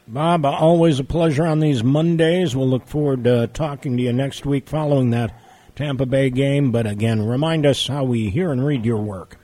[0.08, 2.56] Bob, always a pleasure on these Mondays.
[2.56, 5.34] We'll look forward to talking to you next week following that
[5.76, 6.72] Tampa Bay game.
[6.72, 9.38] But again, remind us how we hear and read your work.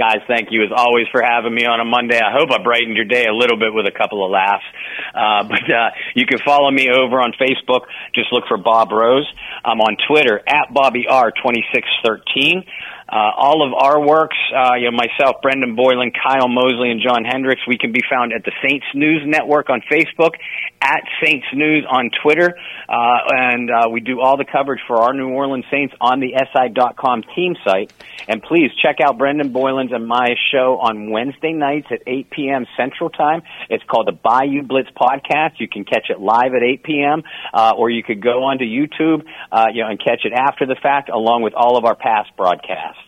[0.00, 2.16] Guys, thank you as always for having me on a Monday.
[2.16, 4.64] I hope I brightened your day a little bit with a couple of laughs.
[5.12, 7.84] Uh, but uh, you can follow me over on Facebook.
[8.14, 9.30] Just look for Bob Rose.
[9.62, 12.64] I'm on Twitter at Bobby R 2613.
[13.10, 17.24] Uh, all of our works, uh, you know, myself, Brendan Boylan, Kyle Mosley, and John
[17.24, 20.34] Hendricks, we can be found at the Saints News Network on Facebook,
[20.80, 22.56] at Saints News on Twitter,
[22.88, 26.34] uh, and uh, we do all the coverage for our New Orleans Saints on the
[26.38, 27.92] SI.com team site.
[28.28, 32.66] And please check out Brendan Boylan's and my show on Wednesday nights at 8 p.m.
[32.76, 33.42] Central Time.
[33.68, 35.58] It's called the Bayou Blitz Podcast.
[35.58, 39.24] You can catch it live at 8 p.m., uh, or you could go onto YouTube,
[39.50, 42.30] uh, you know, and catch it after the fact, along with all of our past
[42.36, 42.99] broadcasts.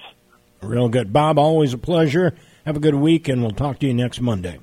[0.63, 1.13] Real good.
[1.13, 2.35] Bob, always a pleasure.
[2.65, 4.61] Have a good week, and we'll talk to you next Monday.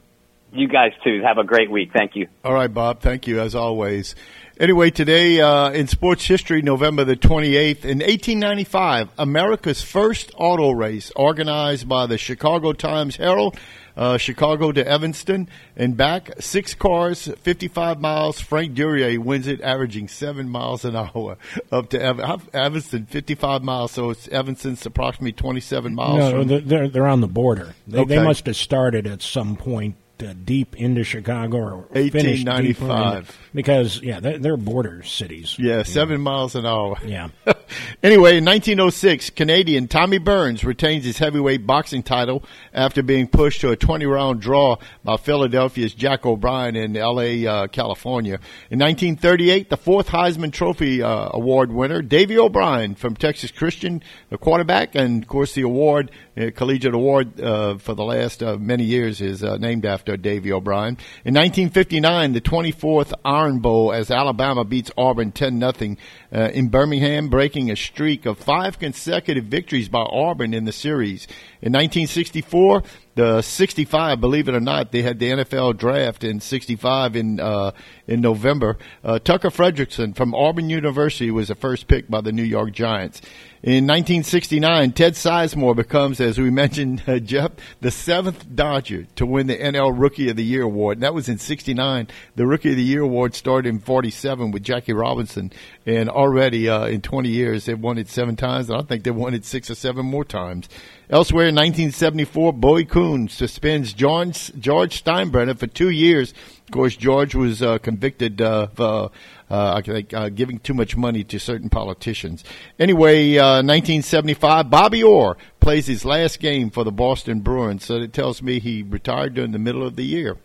[0.52, 1.22] You guys, too.
[1.22, 1.92] Have a great week.
[1.94, 2.28] Thank you.
[2.44, 3.02] All right, Bob.
[3.02, 4.16] Thank you, as always.
[4.60, 11.12] Anyway, today uh, in sports history, November the 28th, in 1895, America's first auto race
[11.16, 13.58] organized by the Chicago Times Herald
[14.00, 16.32] uh, Chicago to Evanston and back.
[16.40, 18.40] Six cars, 55 miles.
[18.40, 21.38] Frank Duryea wins it, averaging seven miles an hour
[21.72, 23.92] up to Ev- Evanston, 55 miles.
[23.92, 26.18] So it's Evanston's approximately 27 miles.
[26.18, 27.76] No, they're, they're on the border.
[27.88, 28.16] They, okay.
[28.16, 34.20] they must have started at some point uh, deep into Chicago or 1895 because yeah
[34.20, 35.56] they're, they're, border cities.
[35.58, 36.98] Yeah seven miles an hour.
[37.06, 37.30] Yeah.
[38.02, 42.44] Anyway in 1906 Canadian Tommy Burns retains his heavyweight boxing title
[42.74, 47.46] after being pushed to a 20 round draw by Philadelphia's Jack O'Brien in L.A.
[47.46, 48.40] Uh, California.
[48.72, 54.38] In 1938 the fourth Heisman Trophy uh, award winner Davy O'Brien from Texas Christian the
[54.38, 56.10] quarterback and of course the award
[56.40, 60.98] uh, collegiate award uh, for the last uh, many years is named after Davy O'Brien.
[61.26, 65.96] In 1959, the 24th Iron Bowl as Alabama beats Auburn 10 0
[66.32, 71.28] uh, in Birmingham, breaking a streak of five consecutive victories by Auburn in the series.
[71.62, 72.84] In 1964,
[73.16, 77.72] the 65, believe it or not, they had the NFL draft in 65 in uh,
[78.08, 78.78] in November.
[79.04, 83.22] Uh, Tucker Frederickson from Auburn University was the first pick by the New York Giants.
[83.62, 87.52] In 1969, Ted Sizemore becomes, as we mentioned, uh, Jeff,
[87.82, 90.96] the seventh Dodger to win the NL Rookie of the Year award.
[90.96, 92.08] And that was in 69.
[92.38, 95.52] The Rookie of the Year award started in 47 with Jackie Robinson.
[95.86, 98.70] And already uh, in 20 years, they've won it seven times.
[98.70, 100.70] And I think they've won it six or seven more times.
[101.12, 106.36] Elsewhere in 1974, Bowie Kuhn suspends George, George Steinbrenner for two years.
[106.68, 109.10] Of course, George was uh, convicted of uh,
[109.50, 109.82] uh,
[110.14, 112.44] uh, giving too much money to certain politicians.
[112.78, 117.86] Anyway, uh, 1975, Bobby Orr plays his last game for the Boston Bruins.
[117.86, 120.38] So it tells me he retired during the middle of the year.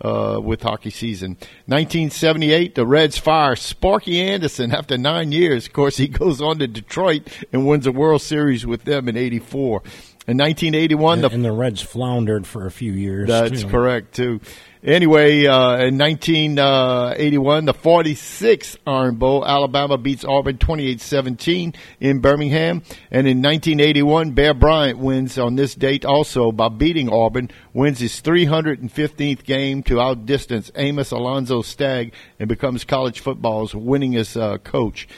[0.00, 1.36] Uh, with hockey season.
[1.66, 5.68] 1978, the Reds fire Sparky Anderson after nine years.
[5.68, 9.16] Of course, he goes on to Detroit and wins a World Series with them in
[9.16, 9.80] '84.
[10.28, 13.28] In 1981, and, the, and the Reds floundered for a few years.
[13.28, 13.68] That's too.
[13.68, 14.40] correct too.
[14.84, 22.82] Anyway, uh, in 1981, the 46th Iron Bowl, Alabama beats Auburn 28-17 in Birmingham.
[23.10, 28.20] And in 1981, Bear Bryant wins on this date also by beating Auburn, wins his
[28.22, 35.08] 315th game to outdistance Amos Alonzo Stagg and becomes college football's winningest uh, coach.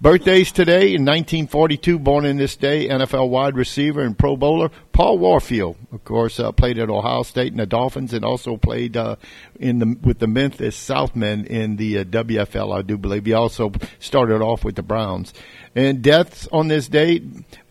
[0.00, 5.18] Birthdays today in 1942, born in this day, NFL wide receiver and Pro Bowler Paul
[5.18, 5.76] Warfield.
[5.92, 9.16] Of course, uh, played at Ohio State and the Dolphins, and also played uh,
[9.58, 12.76] in the with the Memphis Southmen in the uh, WFL.
[12.76, 15.32] I do believe he also started off with the Browns.
[15.76, 17.22] And deaths on this date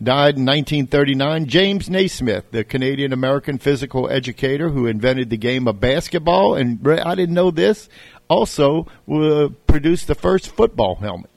[0.02, 1.46] died in 1939.
[1.46, 7.14] James Naismith, the Canadian American physical educator who invented the game of basketball, and I
[7.14, 7.88] didn't know this.
[8.28, 11.30] Also, uh, produced the first football helmet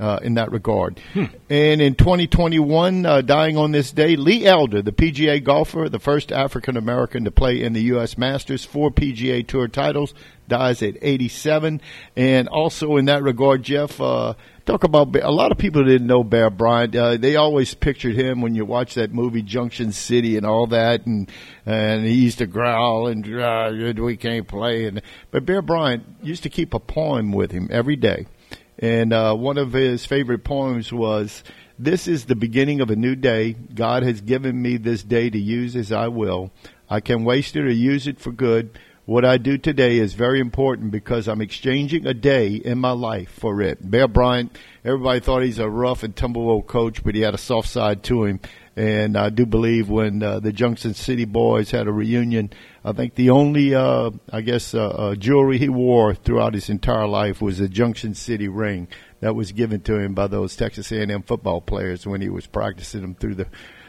[0.00, 0.98] uh, in that regard.
[1.12, 1.26] Hmm.
[1.50, 6.32] And in 2021, uh, dying on this day, Lee Elder, the PGA golfer, the first
[6.32, 8.16] African American to play in the U.S.
[8.16, 10.14] Masters, four PGA Tour titles,
[10.48, 11.80] dies at 87.
[12.16, 14.34] And also in that regard, Jeff, uh,
[14.64, 16.96] talk about a lot of people didn't know Bear Bryant.
[16.96, 21.06] Uh, they always pictured him when you watch that movie Junction City and all that,
[21.06, 21.30] and
[21.66, 23.70] and he used to growl and uh,
[24.02, 24.86] we can't play.
[24.86, 28.26] And but Bear Bryant used to keep a poem with him every day,
[28.80, 31.44] and uh, one of his favorite poems was.
[31.82, 33.54] This is the beginning of a new day.
[33.54, 36.50] God has given me this day to use as I will.
[36.90, 38.78] I can waste it or use it for good.
[39.06, 43.30] What I do today is very important because I'm exchanging a day in my life
[43.30, 43.90] for it.
[43.90, 47.38] Bear Bryant, everybody thought he's a rough and tumble old coach, but he had a
[47.38, 48.40] soft side to him.
[48.76, 52.50] And I do believe when uh, the Junction City boys had a reunion,
[52.84, 57.06] I think the only, uh, I guess, uh, uh, jewelry he wore throughout his entire
[57.06, 58.88] life was a Junction City ring
[59.20, 63.02] that was given to him by those Texas A&M football players when he was practicing
[63.02, 63.46] them through the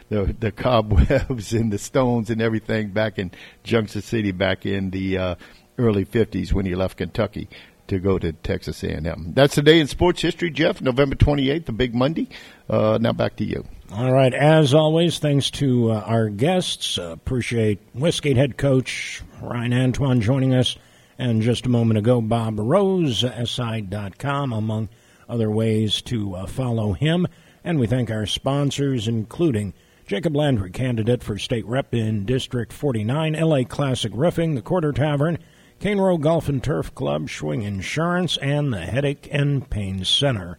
[0.08, 3.30] the the cobwebs and the stones and everything back in
[3.62, 5.34] Junction City back in the uh,
[5.78, 7.48] early 50s when he left Kentucky
[7.86, 9.32] to go to Texas A&M.
[9.34, 10.80] That's the day in sports history, Jeff.
[10.80, 12.28] November 28th, the big Monday.
[12.68, 13.64] Uh, now back to you.
[13.94, 14.32] All right.
[14.32, 16.96] As always, thanks to uh, our guests.
[16.96, 20.76] Uh, appreciate Westgate head coach Ryan Antoine joining us.
[21.18, 24.88] And just a moment ago, Bob Rose, SI.com, among
[25.28, 27.26] other ways to uh, follow him.
[27.64, 29.74] And we thank our sponsors, including
[30.06, 35.38] Jacob Landry, candidate for state rep in District 49, LA Classic Roofing, the Quarter Tavern,
[35.80, 40.58] Cane Row Golf and Turf Club, Schwing Insurance, and the Headache and Pain Center.